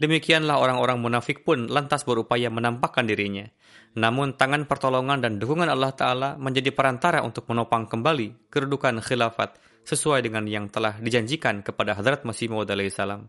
[0.00, 3.46] Demikianlah orang-orang munafik pun lantas berupaya menampakkan dirinya.
[3.94, 10.24] Namun tangan pertolongan dan dukungan Allah Ta'ala menjadi perantara untuk menopang kembali kedudukan khilafat sesuai
[10.24, 13.28] dengan yang telah dijanjikan kepada Hadrat Masih Maud salam.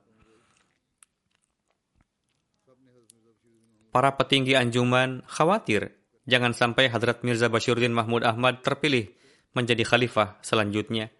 [3.92, 5.92] Para petinggi anjuman khawatir
[6.24, 9.12] jangan sampai Hadrat Mirza Bashiruddin Mahmud Ahmad terpilih
[9.52, 11.12] menjadi khalifah selanjutnya.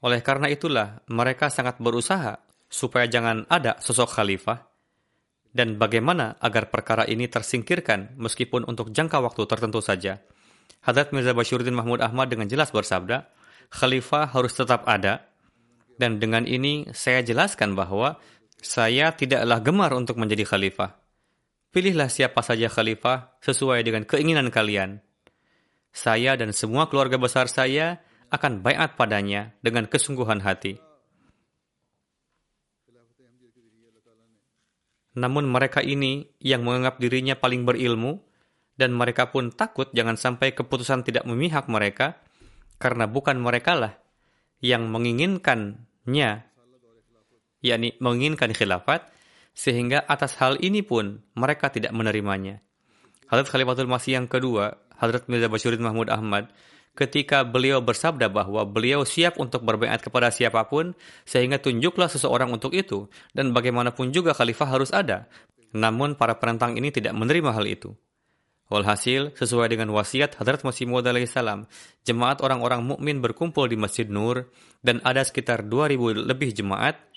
[0.00, 2.40] Oleh karena itulah mereka sangat berusaha
[2.72, 4.70] supaya jangan ada sosok khalifah
[5.50, 10.22] dan bagaimana agar perkara ini tersingkirkan meskipun untuk jangka waktu tertentu saja.
[10.80, 13.28] Hadrat Mirza Bashiruddin Mahmud Ahmad dengan jelas bersabda,
[13.68, 15.28] Khalifah harus tetap ada,
[16.00, 18.16] dan dengan ini saya jelaskan bahwa
[18.64, 20.99] saya tidaklah gemar untuk menjadi khalifah.
[21.70, 24.98] Pilihlah siapa saja khalifah sesuai dengan keinginan kalian.
[25.94, 30.82] Saya dan semua keluarga besar saya akan bayat padanya dengan kesungguhan hati.
[35.14, 38.18] Namun mereka ini yang menganggap dirinya paling berilmu,
[38.74, 42.18] dan mereka pun takut jangan sampai keputusan tidak memihak mereka,
[42.82, 43.94] karena bukan mereka lah
[44.58, 46.30] yang menginginkannya,
[47.62, 49.06] yakni menginginkan khilafat,
[49.60, 52.64] sehingga atas hal ini pun mereka tidak menerimanya.
[53.28, 56.48] Hadrat Khalifatul Masih yang kedua, Hadrat Mirza Bashiruddin Mahmud Ahmad,
[56.96, 60.96] ketika beliau bersabda bahwa beliau siap untuk berbaikat kepada siapa pun,
[61.28, 65.28] sehingga tunjuklah seseorang untuk itu, dan bagaimanapun juga khalifah harus ada.
[65.76, 67.92] Namun para penentang ini tidak menerima hal itu.
[68.72, 71.68] Walhasil, sesuai dengan wasiat Hadrat Masih Maud salam,
[72.06, 74.48] jemaat orang-orang mukmin berkumpul di Masjid Nur
[74.80, 77.09] dan ada sekitar 2000 lebih jemaat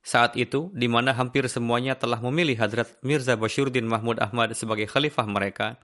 [0.00, 5.28] saat itu di mana hampir semuanya telah memilih Hadrat Mirza Bashiruddin Mahmud Ahmad sebagai khalifah
[5.28, 5.76] mereka.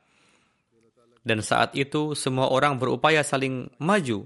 [1.27, 4.25] Dan saat itu semua orang berupaya saling maju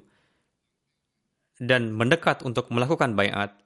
[1.58, 3.56] dan mendekat untuk melakukan bayat.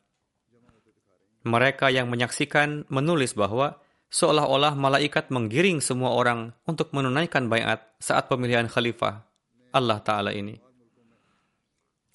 [1.45, 3.77] Mereka yang menyaksikan menulis bahwa
[4.09, 9.27] seolah-olah malaikat menggiring semua orang untuk menunaikan bayat saat pemilihan khalifah
[9.75, 10.57] Allah Ta'ala ini.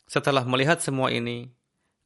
[0.10, 1.52] Setelah melihat semua ini,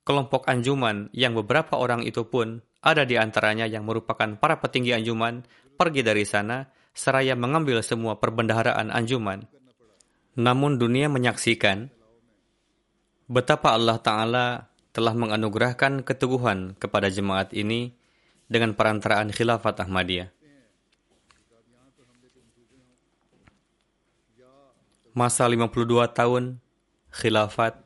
[0.04, 5.48] kelompok anjuman yang beberapa orang itu pun ada di antaranya yang merupakan para petinggi anjuman
[5.80, 9.48] pergi dari sana seraya mengambil semua perbendaharaan anjuman.
[10.36, 11.90] Namun dunia menyaksikan
[13.32, 14.48] betapa Allah Ta'ala
[14.94, 17.96] telah menganugerahkan keteguhan kepada jemaat ini
[18.46, 20.30] dengan perantaraan khilafat Ahmadiyah.
[25.14, 26.58] Masa 52 tahun
[27.14, 27.83] khilafat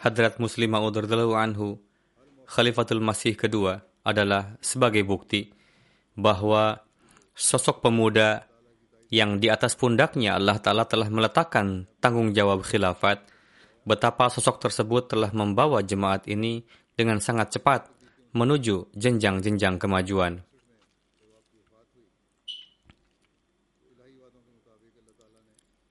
[0.00, 0.96] Hadrat Muslim Ma'ud
[1.36, 1.76] anhu
[2.48, 5.52] Khalifatul Masih kedua adalah sebagai bukti
[6.16, 6.80] bahwa
[7.36, 8.48] sosok pemuda
[9.12, 13.28] yang di atas pundaknya Allah Ta'ala telah meletakkan tanggung jawab khilafat,
[13.84, 16.64] betapa sosok tersebut telah membawa jemaat ini
[16.96, 17.92] dengan sangat cepat
[18.32, 20.40] menuju jenjang-jenjang kemajuan.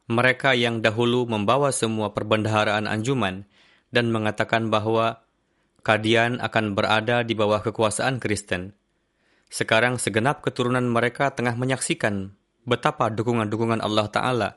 [0.09, 3.45] Mereka yang dahulu membawa semua perbendaharaan anjuman
[3.89, 5.21] dan mengatakan bahwa
[5.79, 8.75] Kadian akan berada di bawah kekuasaan Kristen.
[9.47, 12.35] Sekarang segenap keturunan mereka tengah menyaksikan
[12.67, 14.49] betapa dukungan-dukungan Allah Ta'ala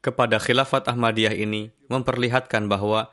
[0.00, 3.12] kepada khilafat Ahmadiyah ini memperlihatkan bahwa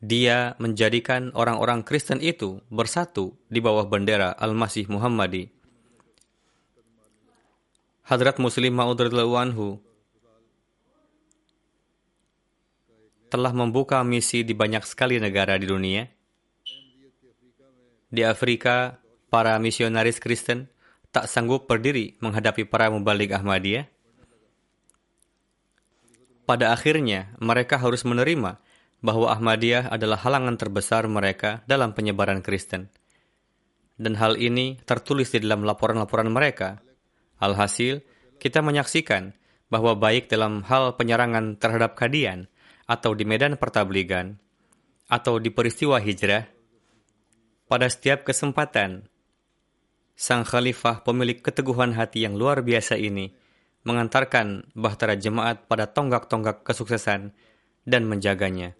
[0.00, 5.52] dia menjadikan orang-orang Kristen itu bersatu di bawah bendera Al-Masih Muhammadi.
[8.08, 8.98] Hadrat Muslim Ma'ud
[13.26, 16.06] telah membuka misi di banyak sekali negara di dunia.
[18.06, 20.70] Di Afrika, para misionaris Kristen
[21.10, 23.88] tak sanggup berdiri menghadapi para mubalik Ahmadiyah.
[26.46, 28.62] Pada akhirnya, mereka harus menerima
[29.02, 32.86] bahwa Ahmadiyah adalah halangan terbesar mereka dalam penyebaran Kristen.
[33.96, 36.78] Dan hal ini tertulis di dalam laporan-laporan mereka.
[37.42, 38.04] Alhasil,
[38.38, 39.34] kita menyaksikan
[39.66, 42.46] bahwa baik dalam hal penyerangan terhadap kadian,
[42.86, 44.38] atau di medan pertabligan,
[45.10, 46.46] atau di peristiwa hijrah,
[47.66, 49.10] pada setiap kesempatan,
[50.16, 53.36] Sang Khalifah pemilik keteguhan hati yang luar biasa ini
[53.84, 57.36] mengantarkan bahtera jemaat pada tonggak-tonggak kesuksesan
[57.84, 58.72] dan menjaganya.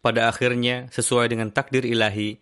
[0.00, 2.38] Pada akhirnya, sesuai dengan takdir ilahi,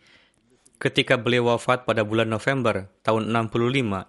[0.77, 4.05] ketika beliau wafat pada bulan November tahun 65,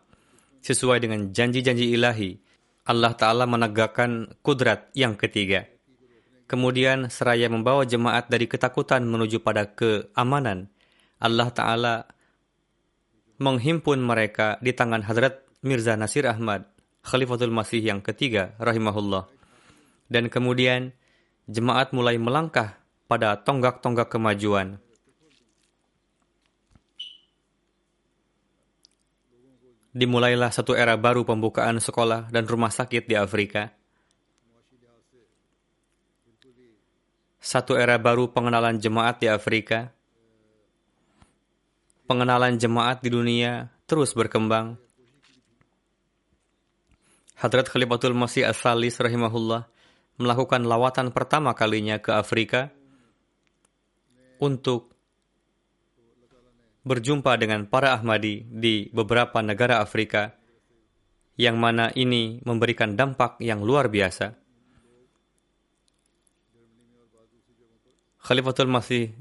[0.59, 2.44] sesuai dengan janji-janji ilahi,
[2.85, 5.65] Allah Ta'ala menegakkan kudrat yang ketiga.
[6.45, 10.69] Kemudian seraya membawa jemaat dari ketakutan menuju pada keamanan,
[11.17, 11.95] Allah Ta'ala
[13.41, 16.69] menghimpun mereka di tangan Hadrat Mirza Nasir Ahmad,
[17.01, 19.25] Khalifatul Masih yang ketiga, rahimahullah.
[20.05, 20.93] Dan kemudian
[21.49, 22.77] jemaat mulai melangkah
[23.09, 24.77] pada tonggak-tonggak kemajuan.
[29.95, 33.71] Dimulailah satu era baru pembukaan sekolah dan rumah sakit di Afrika.
[37.39, 39.95] Satu era baru pengenalan jemaat di Afrika.
[42.11, 44.75] Pengenalan jemaat di dunia terus berkembang.
[47.39, 49.63] Hadrat Khalifatul Masih As-Salis rahimahullah
[50.19, 52.67] melakukan lawatan pertama kalinya ke Afrika
[54.43, 54.94] untuk
[56.85, 60.37] berjumpa dengan para Ahmadi di beberapa negara Afrika
[61.35, 64.37] yang mana ini memberikan dampak yang luar biasa.
[68.21, 69.11] Khalifatul Masih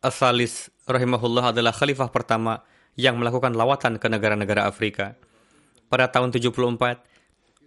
[0.00, 2.64] Asalis rahimahullah adalah khalifah pertama
[2.96, 5.12] yang melakukan lawatan ke negara-negara Afrika.
[5.92, 7.04] Pada tahun 74,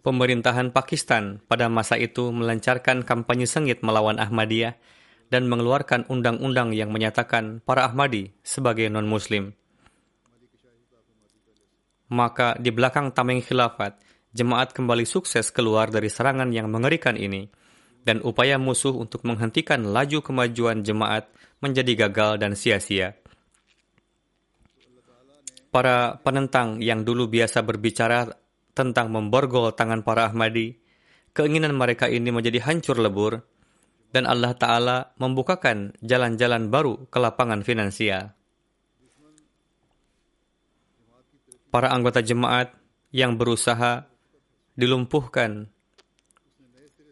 [0.02, 4.74] pemerintahan Pakistan pada masa itu melancarkan kampanye sengit melawan Ahmadiyah
[5.32, 9.54] dan mengeluarkan undang-undang yang menyatakan para Ahmadi sebagai non-Muslim.
[12.14, 13.98] Maka di belakang tameng khilafat,
[14.36, 17.50] jemaat kembali sukses keluar dari serangan yang mengerikan ini,
[18.04, 21.32] dan upaya musuh untuk menghentikan laju kemajuan jemaat
[21.64, 23.16] menjadi gagal dan sia-sia.
[25.74, 28.30] Para penentang yang dulu biasa berbicara
[28.78, 30.78] tentang memborgol tangan para Ahmadi,
[31.34, 33.42] keinginan mereka ini menjadi hancur lebur
[34.14, 38.38] dan Allah Ta'ala membukakan jalan-jalan baru ke lapangan finansial.
[41.74, 42.70] Para anggota jemaat
[43.10, 44.06] yang berusaha
[44.78, 45.66] dilumpuhkan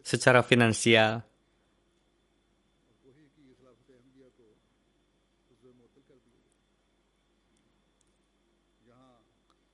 [0.06, 1.26] secara finansial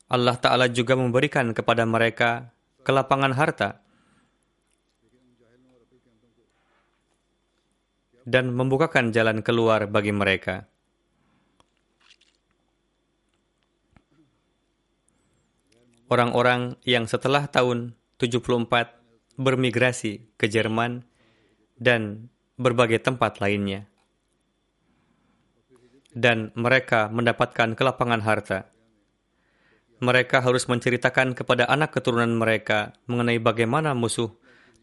[0.09, 2.49] Allah Ta'ala juga memberikan kepada mereka
[2.81, 3.85] kelapangan harta
[8.29, 10.69] dan membukakan jalan keluar bagi mereka.
[16.13, 21.09] Orang-orang yang setelah tahun 74 bermigrasi ke Jerman
[21.81, 22.29] dan
[22.61, 23.89] berbagai tempat lainnya.
[26.13, 28.73] Dan mereka mendapatkan kelapangan harta.
[30.01, 34.33] Mereka harus menceritakan kepada anak keturunan mereka mengenai bagaimana musuh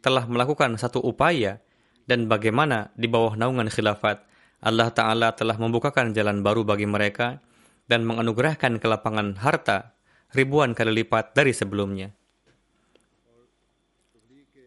[0.06, 1.65] telah melakukan satu upaya
[2.06, 4.22] dan bagaimana di bawah naungan khilafat
[4.66, 7.38] Allah Ta'ala telah membukakan jalan baru bagi mereka
[7.86, 9.94] dan menganugerahkan kelapangan harta
[10.34, 12.10] ribuan kali lipat dari sebelumnya.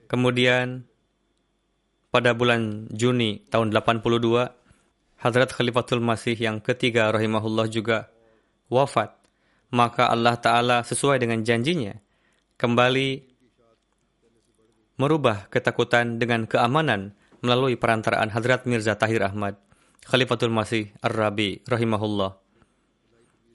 [0.06, 0.86] Kemudian
[2.14, 8.08] pada bulan Juni tahun 82, Hadrat Khalifatul Masih yang ketiga rahimahullah juga
[8.70, 9.12] wafat.
[9.68, 11.92] Maka Allah Ta'ala sesuai dengan janjinya
[12.56, 13.28] kembali
[14.96, 19.58] merubah ketakutan dengan keamanan melalui perantaraan Hadrat Mirza Tahir Ahmad,
[20.06, 22.38] Khalifatul Masih Ar-Rabi rahimahullah.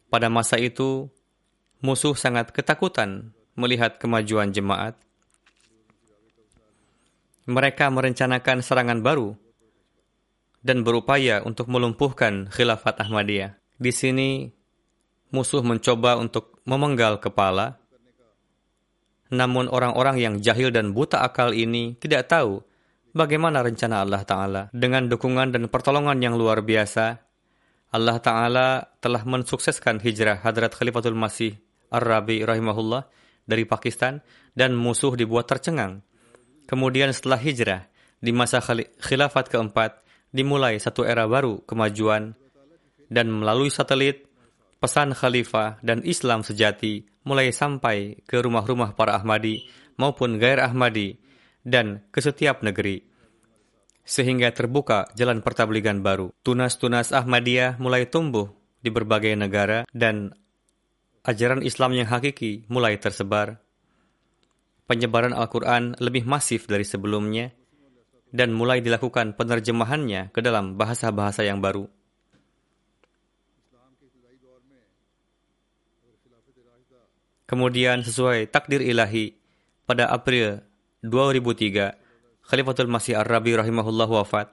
[0.08, 1.10] Pada masa itu,
[1.82, 4.96] musuh sangat ketakutan melihat kemajuan jemaat
[7.44, 9.36] mereka merencanakan serangan baru
[10.64, 13.60] dan berupaya untuk melumpuhkan khilafat Ahmadiyah.
[13.76, 14.48] Di sini
[15.36, 17.84] musuh mencoba untuk memenggal kepala,
[19.28, 22.64] namun orang-orang yang jahil dan buta akal ini tidak tahu
[23.14, 24.62] bagaimana rencana Allah Ta'ala.
[24.74, 27.22] Dengan dukungan dan pertolongan yang luar biasa,
[27.94, 28.68] Allah Ta'ala
[29.00, 31.56] telah mensukseskan hijrah Hadrat Khalifatul Masih
[31.94, 33.06] Ar-Rabi rahimahullah
[33.46, 34.20] dari Pakistan
[34.58, 36.02] dan musuh dibuat tercengang.
[36.66, 37.86] Kemudian setelah hijrah,
[38.18, 38.64] di masa
[39.04, 40.02] khilafat keempat,
[40.34, 42.34] dimulai satu era baru kemajuan
[43.14, 44.26] dan melalui satelit,
[44.82, 49.64] pesan khalifah dan Islam sejati mulai sampai ke rumah-rumah para Ahmadi
[49.96, 51.23] maupun gair Ahmadi
[51.64, 53.04] dan ke setiap negeri.
[54.04, 56.36] Sehingga terbuka jalan pertabligan baru.
[56.44, 58.52] Tunas-tunas Ahmadiyah mulai tumbuh
[58.84, 60.36] di berbagai negara dan
[61.24, 63.64] ajaran Islam yang hakiki mulai tersebar
[64.88, 67.56] penyebaran Al-Quran lebih masif dari sebelumnya
[68.34, 71.88] dan mulai dilakukan penerjemahannya ke dalam bahasa-bahasa yang baru.
[77.46, 79.38] Kemudian sesuai takdir ilahi,
[79.86, 80.64] pada April
[81.04, 84.48] 2003, Khalifatul Masih Ar-Rabi rahimahullah wafat.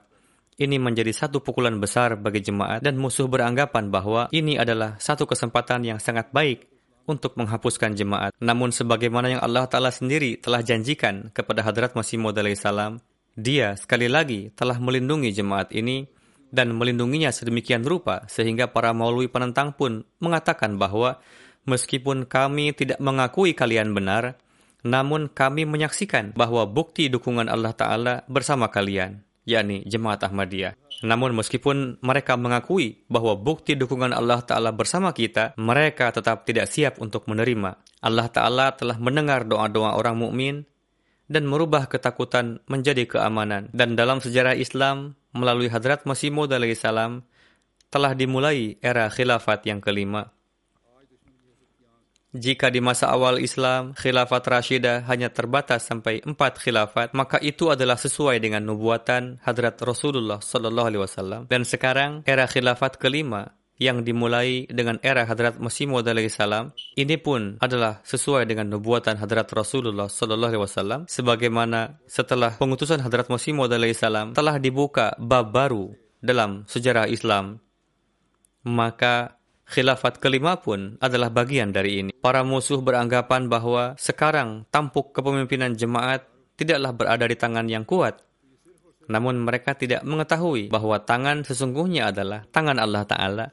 [0.59, 5.87] Ini menjadi satu pukulan besar bagi jemaat dan musuh beranggapan bahwa ini adalah satu kesempatan
[5.87, 6.67] yang sangat baik
[7.07, 8.35] untuk menghapuskan jemaat.
[8.43, 12.99] Namun sebagaimana yang Allah Ta'ala sendiri telah janjikan kepada Hadrat Masih Maud salam,
[13.39, 16.03] dia sekali lagi telah melindungi jemaat ini
[16.51, 21.23] dan melindunginya sedemikian rupa sehingga para maulwi penentang pun mengatakan bahwa
[21.63, 24.35] meskipun kami tidak mengakui kalian benar,
[24.81, 30.73] namun kami menyaksikan bahwa bukti dukungan Allah Ta'ala bersama kalian, yakni jemaat Ahmadiyah.
[31.01, 36.97] Namun meskipun mereka mengakui bahwa bukti dukungan Allah Ta'ala bersama kita, mereka tetap tidak siap
[36.97, 37.77] untuk menerima.
[38.01, 40.55] Allah Ta'ala telah mendengar doa-doa orang mukmin
[41.31, 43.69] dan merubah ketakutan menjadi keamanan.
[43.71, 47.23] Dan dalam sejarah Islam, melalui Hadrat Masih Maud salam,
[47.93, 50.33] telah dimulai era khilafat yang kelima.
[52.31, 57.99] Jika di masa awal Islam, khilafat Rashidah hanya terbatas sampai empat khilafat, maka itu adalah
[57.99, 61.41] sesuai dengan nubuatan Hadrat Rasulullah Sallallahu Alaihi Wasallam.
[61.51, 63.51] Dan sekarang era khilafat kelima
[63.81, 69.49] yang dimulai dengan era Hadrat Masih Maud salam ini pun adalah sesuai dengan nubuatan Hadrat
[69.49, 75.97] Rasulullah Sallallahu Alaihi Wasallam sebagaimana setelah pengutusan Hadrat Masih Maud salam telah dibuka bab baru
[76.21, 77.57] dalam sejarah Islam
[78.61, 79.40] maka
[79.71, 82.11] Khilafat kelima pun adalah bagian dari ini.
[82.11, 86.27] Para musuh beranggapan bahwa sekarang tampuk kepemimpinan jemaat
[86.59, 88.19] tidaklah berada di tangan yang kuat.
[89.07, 93.47] Namun mereka tidak mengetahui bahwa tangan sesungguhnya adalah tangan Allah Ta'ala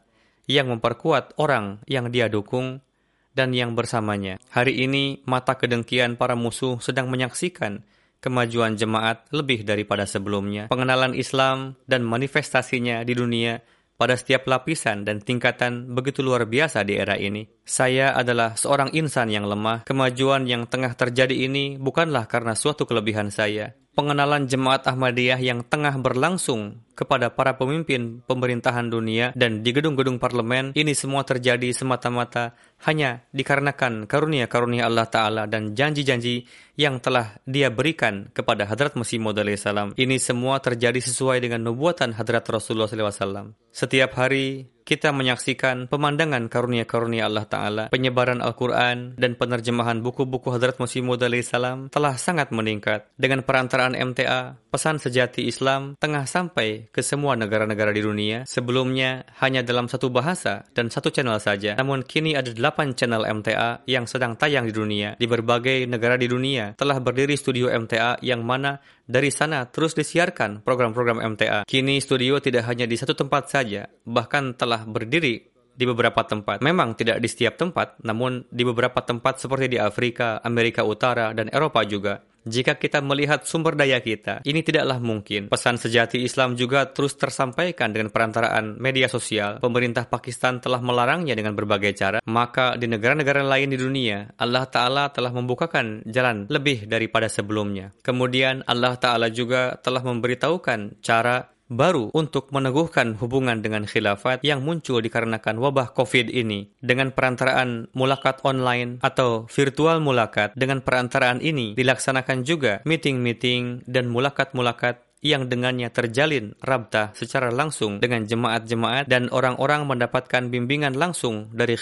[0.50, 2.82] yang memperkuat orang yang dia dukung
[3.30, 4.42] dan yang bersamanya.
[4.50, 7.86] Hari ini mata kedengkian para musuh sedang menyaksikan
[8.18, 10.66] kemajuan jemaat lebih daripada sebelumnya.
[10.66, 13.62] Pengenalan Islam dan manifestasinya di dunia
[13.98, 17.50] pada setiap lapisan dan tingkatan begitu luar biasa di era ini.
[17.66, 19.82] Saya adalah seorang insan yang lemah.
[19.84, 23.74] Kemajuan yang tengah terjadi ini bukanlah karena suatu kelebihan saya.
[23.98, 30.74] Pengenalan jemaat Ahmadiyah yang tengah berlangsung kepada para pemimpin pemerintahan dunia dan di gedung-gedung parlemen,
[30.74, 38.30] ini semua terjadi semata-mata hanya dikarenakan karunia-karunia Allah Ta'ala dan janji-janji yang telah dia berikan
[38.34, 39.94] kepada Hadrat Masih Maud salam.
[39.94, 43.54] Ini semua terjadi sesuai dengan nubuatan Hadrat Rasulullah SAW.
[43.70, 51.04] Setiap hari kita menyaksikan pemandangan karunia-karunia Allah Ta'ala, penyebaran Al-Quran, dan penerjemahan buku-buku Hadrat Masih
[51.04, 53.04] Maud salam telah sangat meningkat.
[53.20, 58.48] Dengan perantaraan MTA, pesan sejati Islam tengah sampai ke semua negara-negara di dunia.
[58.48, 61.76] Sebelumnya hanya dalam satu bahasa dan satu channel saja.
[61.76, 65.14] Namun kini ada delapan channel MTA yang sedang tayang di dunia.
[65.16, 70.60] Di berbagai negara di dunia telah berdiri studio MTA yang mana dari sana terus disiarkan
[70.66, 71.64] program-program MTA.
[71.64, 76.58] Kini studio tidak hanya di satu tempat saja, bahkan telah berdiri di beberapa tempat.
[76.58, 81.46] Memang tidak di setiap tempat, namun di beberapa tempat seperti di Afrika, Amerika Utara, dan
[81.54, 82.18] Eropa juga.
[82.48, 85.52] Jika kita melihat sumber daya kita, ini tidaklah mungkin.
[85.52, 89.60] Pesan sejati Islam juga terus tersampaikan dengan perantaraan media sosial.
[89.60, 92.18] Pemerintah Pakistan telah melarangnya dengan berbagai cara.
[92.24, 97.92] Maka di negara-negara lain di dunia, Allah Ta'ala telah membukakan jalan lebih daripada sebelumnya.
[98.00, 104.98] Kemudian Allah Ta'ala juga telah memberitahukan cara baru untuk meneguhkan hubungan dengan khilafat yang muncul
[105.04, 106.72] dikarenakan wabah COVID ini.
[106.80, 115.04] Dengan perantaraan mulakat online atau virtual mulakat, dengan perantaraan ini dilaksanakan juga meeting-meeting dan mulakat-mulakat
[115.20, 121.74] yang dengannya terjalin rabta secara langsung dengan jemaat-jemaat dan orang-orang mendapatkan bimbingan langsung dari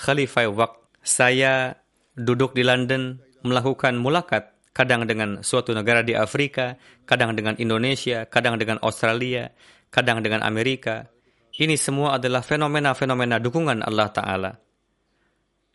[0.00, 0.76] Khalifah Waqt.
[1.04, 1.76] Saya
[2.16, 8.56] duduk di London melakukan mulakat kadang dengan suatu negara di Afrika, kadang dengan Indonesia, kadang
[8.60, 9.50] dengan Australia,
[9.90, 11.08] kadang dengan Amerika.
[11.58, 14.52] Ini semua adalah fenomena-fenomena dukungan Allah Ta'ala.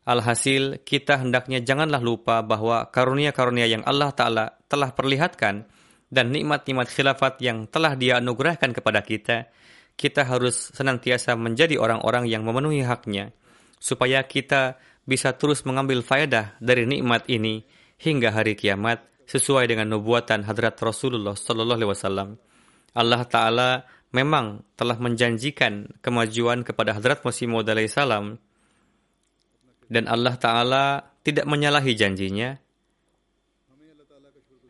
[0.03, 5.63] Alhasil, kita hendaknya janganlah lupa bahwa karunia-karunia yang Allah Ta'ala telah perlihatkan
[6.11, 9.47] dan nikmat-nikmat khilafat yang telah dia anugerahkan kepada kita,
[9.97, 13.33] kita harus senantiasa menjadi orang-orang yang memenuhi haknya,
[13.81, 17.65] supaya kita bisa terus mengambil faedah dari nikmat ini,
[18.03, 22.29] hingga hari kiamat sesuai dengan nubuatan hadrat Rasulullah Sallallahu Alaihi Wasallam.
[22.93, 23.69] Allah Taala
[24.11, 28.37] memang telah menjanjikan kemajuan kepada hadrat Masih Maud salam
[29.87, 30.85] dan Allah Taala
[31.23, 32.59] tidak menyalahi janjinya.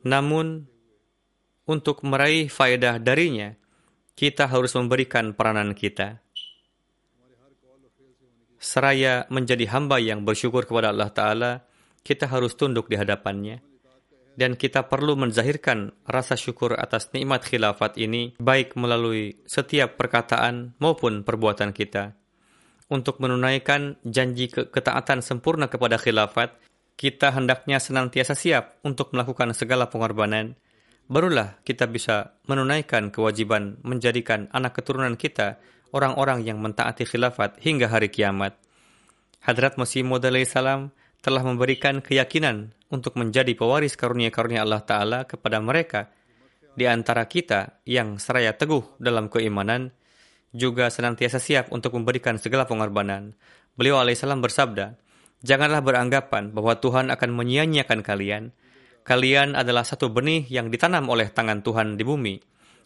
[0.06, 0.70] Namun
[1.64, 3.56] untuk meraih faedah darinya,
[4.14, 6.20] kita harus memberikan peranan kita.
[8.60, 11.52] Seraya menjadi hamba yang bersyukur kepada Allah Ta'ala,
[12.04, 13.64] kita harus tunduk di hadapannya.
[14.34, 21.22] Dan kita perlu menzahirkan rasa syukur atas nikmat khilafat ini, baik melalui setiap perkataan maupun
[21.22, 22.18] perbuatan kita.
[22.90, 26.58] Untuk menunaikan janji ke ketaatan sempurna kepada khilafat,
[26.98, 30.58] kita hendaknya senantiasa siap untuk melakukan segala pengorbanan.
[31.06, 35.62] Barulah kita bisa menunaikan kewajiban menjadikan anak keturunan kita
[35.94, 38.58] orang-orang yang mentaati khilafat hingga hari kiamat.
[39.44, 46.12] Hadrat Masih Maud salam telah memberikan keyakinan untuk menjadi pewaris karunia-karunia Allah Ta'ala kepada mereka
[46.76, 49.96] di antara kita yang seraya teguh dalam keimanan,
[50.54, 53.34] juga senantiasa siap untuk memberikan segala pengorbanan.
[53.74, 55.00] Beliau alaihissalam bersabda,
[55.44, 58.56] Janganlah beranggapan bahwa Tuhan akan menyia-nyiakan kalian.
[59.04, 62.40] Kalian adalah satu benih yang ditanam oleh tangan Tuhan di bumi.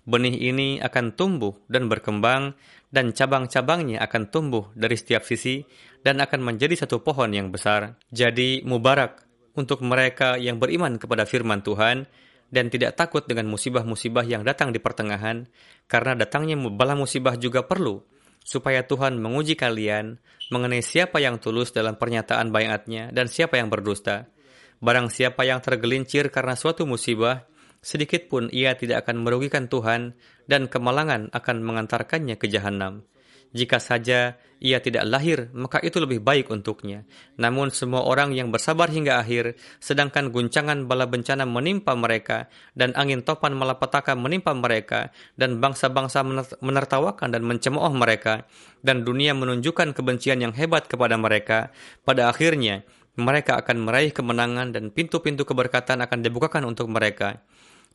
[0.07, 2.55] Benih ini akan tumbuh dan berkembang,
[2.87, 5.67] dan cabang-cabangnya akan tumbuh dari setiap sisi,
[5.99, 7.99] dan akan menjadi satu pohon yang besar.
[8.07, 9.27] Jadi mubarak
[9.59, 12.07] untuk mereka yang beriman kepada firman Tuhan
[12.47, 15.43] dan tidak takut dengan musibah-musibah yang datang di pertengahan,
[15.91, 17.99] karena datangnya bala musibah juga perlu,
[18.47, 20.15] supaya Tuhan menguji kalian
[20.47, 24.31] mengenai siapa yang tulus dalam pernyataan bayatnya dan siapa yang berdusta.
[24.79, 27.43] Barang siapa yang tergelincir karena suatu musibah,
[27.87, 30.11] sedikit pun ia tidak akan merugikan Tuhan
[30.51, 33.07] dan kemalangan akan mengantarkannya ke jahanam.
[33.55, 37.07] Jika saja ia tidak lahir, maka itu lebih baik untuknya.
[37.39, 43.23] Namun semua orang yang bersabar hingga akhir, sedangkan guncangan bala bencana menimpa mereka, dan angin
[43.23, 46.27] topan malapetaka menimpa mereka, dan bangsa-bangsa
[46.59, 48.43] menertawakan dan mencemooh mereka,
[48.83, 51.71] dan dunia menunjukkan kebencian yang hebat kepada mereka,
[52.03, 52.83] pada akhirnya
[53.17, 57.41] mereka akan meraih kemenangan dan pintu-pintu keberkatan akan dibukakan untuk mereka.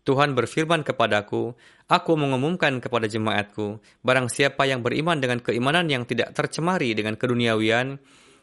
[0.02, 1.54] Tuhan berfirman kepadaku,
[1.86, 8.02] Aku mengumumkan kepada jemaatku, barang siapa yang beriman dengan keimanan yang tidak tercemari dengan keduniawian,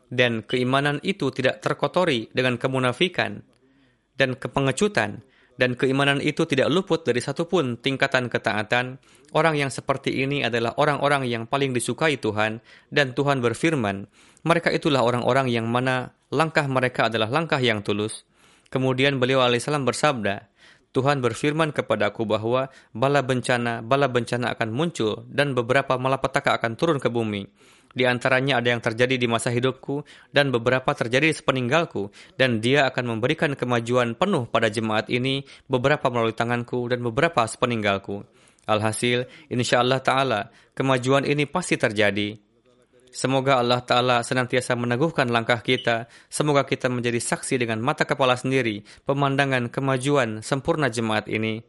[0.09, 3.43] dan keimanan itu tidak terkotori dengan kemunafikan
[4.19, 5.23] dan kepengecutan,
[5.59, 8.99] dan keimanan itu tidak luput dari satupun tingkatan ketaatan,
[9.35, 12.59] orang yang seperti ini adalah orang-orang yang paling disukai Tuhan,
[12.91, 14.07] dan Tuhan berfirman,
[14.43, 18.23] mereka itulah orang-orang yang mana langkah mereka adalah langkah yang tulus.
[18.69, 20.47] Kemudian beliau alaihissalam bersabda,
[20.89, 26.97] Tuhan berfirman kepadaku bahwa bala bencana, bala bencana akan muncul dan beberapa malapetaka akan turun
[26.97, 27.45] ke bumi.
[27.89, 33.17] Di antaranya ada yang terjadi di masa hidupku dan beberapa terjadi sepeninggalku dan dia akan
[33.17, 38.25] memberikan kemajuan penuh pada jemaat ini beberapa melalui tanganku dan beberapa sepeninggalku.
[38.69, 40.41] Alhasil, insya Allah Ta'ala,
[40.77, 42.48] kemajuan ini pasti terjadi.
[43.09, 46.05] Semoga Allah Ta'ala senantiasa meneguhkan langkah kita.
[46.29, 51.65] Semoga kita menjadi saksi dengan mata kepala sendiri pemandangan kemajuan sempurna jemaat ini.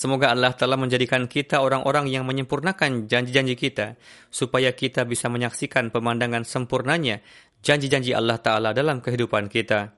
[0.00, 4.00] Semoga Allah telah menjadikan kita orang-orang yang menyempurnakan janji-janji kita,
[4.32, 7.20] supaya kita bisa menyaksikan pemandangan sempurnanya
[7.60, 9.92] janji-janji Allah Ta'ala dalam kehidupan kita.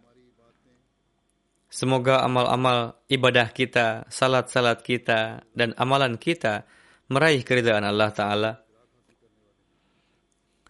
[1.70, 6.66] Semoga amal-amal ibadah kita, salat-salat kita, dan amalan kita
[7.12, 8.52] meraih keridhaan Allah Ta'ala.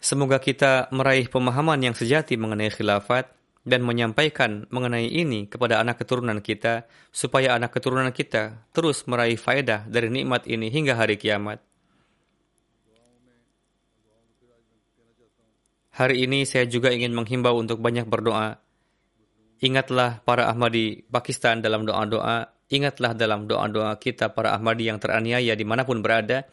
[0.03, 3.31] Semoga kita meraih pemahaman yang sejati mengenai khilafat,
[3.63, 6.83] dan menyampaikan mengenai ini kepada anak keturunan kita
[7.15, 11.63] supaya anak keturunan kita terus meraih faedah dari nikmat ini hingga hari kiamat.
[15.93, 18.59] Hari ini saya juga ingin menghimbau untuk banyak berdoa.
[19.63, 22.49] Ingatlah para Ahmadi Pakistan dalam doa-doa.
[22.71, 26.47] Ingatlah dalam doa-doa kita para Ahmadi yang teraniaya di mana pun berada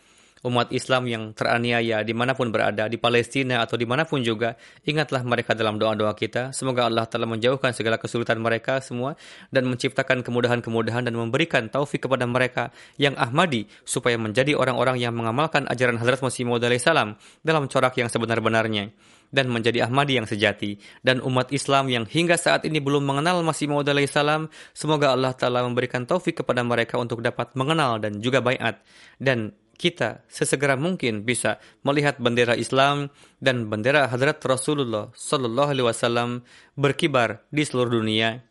[0.44, 4.56] umat Islam yang teraniaya di mana pun berada, di Palestina atau di mana pun juga,
[4.88, 6.56] ingatlah mereka dalam doa-doa kita.
[6.56, 9.16] Semoga Allah telah menjauhkan segala kesulitan mereka semua
[9.52, 15.68] dan menciptakan kemudahan-kemudahan dan memberikan taufik kepada mereka yang Ahmadi supaya menjadi orang-orang yang mengamalkan
[15.68, 16.48] ajaran Hazrat Masih
[16.80, 18.92] salam dalam corak yang sebenar-benarnya
[19.30, 20.76] dan menjadi Ahmadi yang sejati.
[21.00, 25.64] Dan umat Islam yang hingga saat ini belum mengenal Masih Maud salam semoga Allah telah
[25.64, 28.82] memberikan taufik kepada mereka untuk dapat mengenal dan juga bayat.
[29.16, 33.08] Dan kita sesegera mungkin bisa melihat bendera Islam
[33.40, 36.44] dan bendera Hadrat Rasulullah Sallallahu Alaihi Wasallam
[36.76, 38.44] berkibar di seluruh dunia.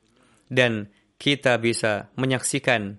[0.50, 0.90] Dan
[1.22, 2.98] kita bisa menyaksikan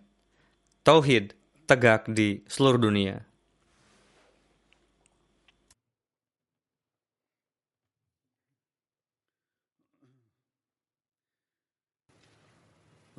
[0.86, 1.34] tauhid
[1.66, 3.29] tegak di seluruh dunia.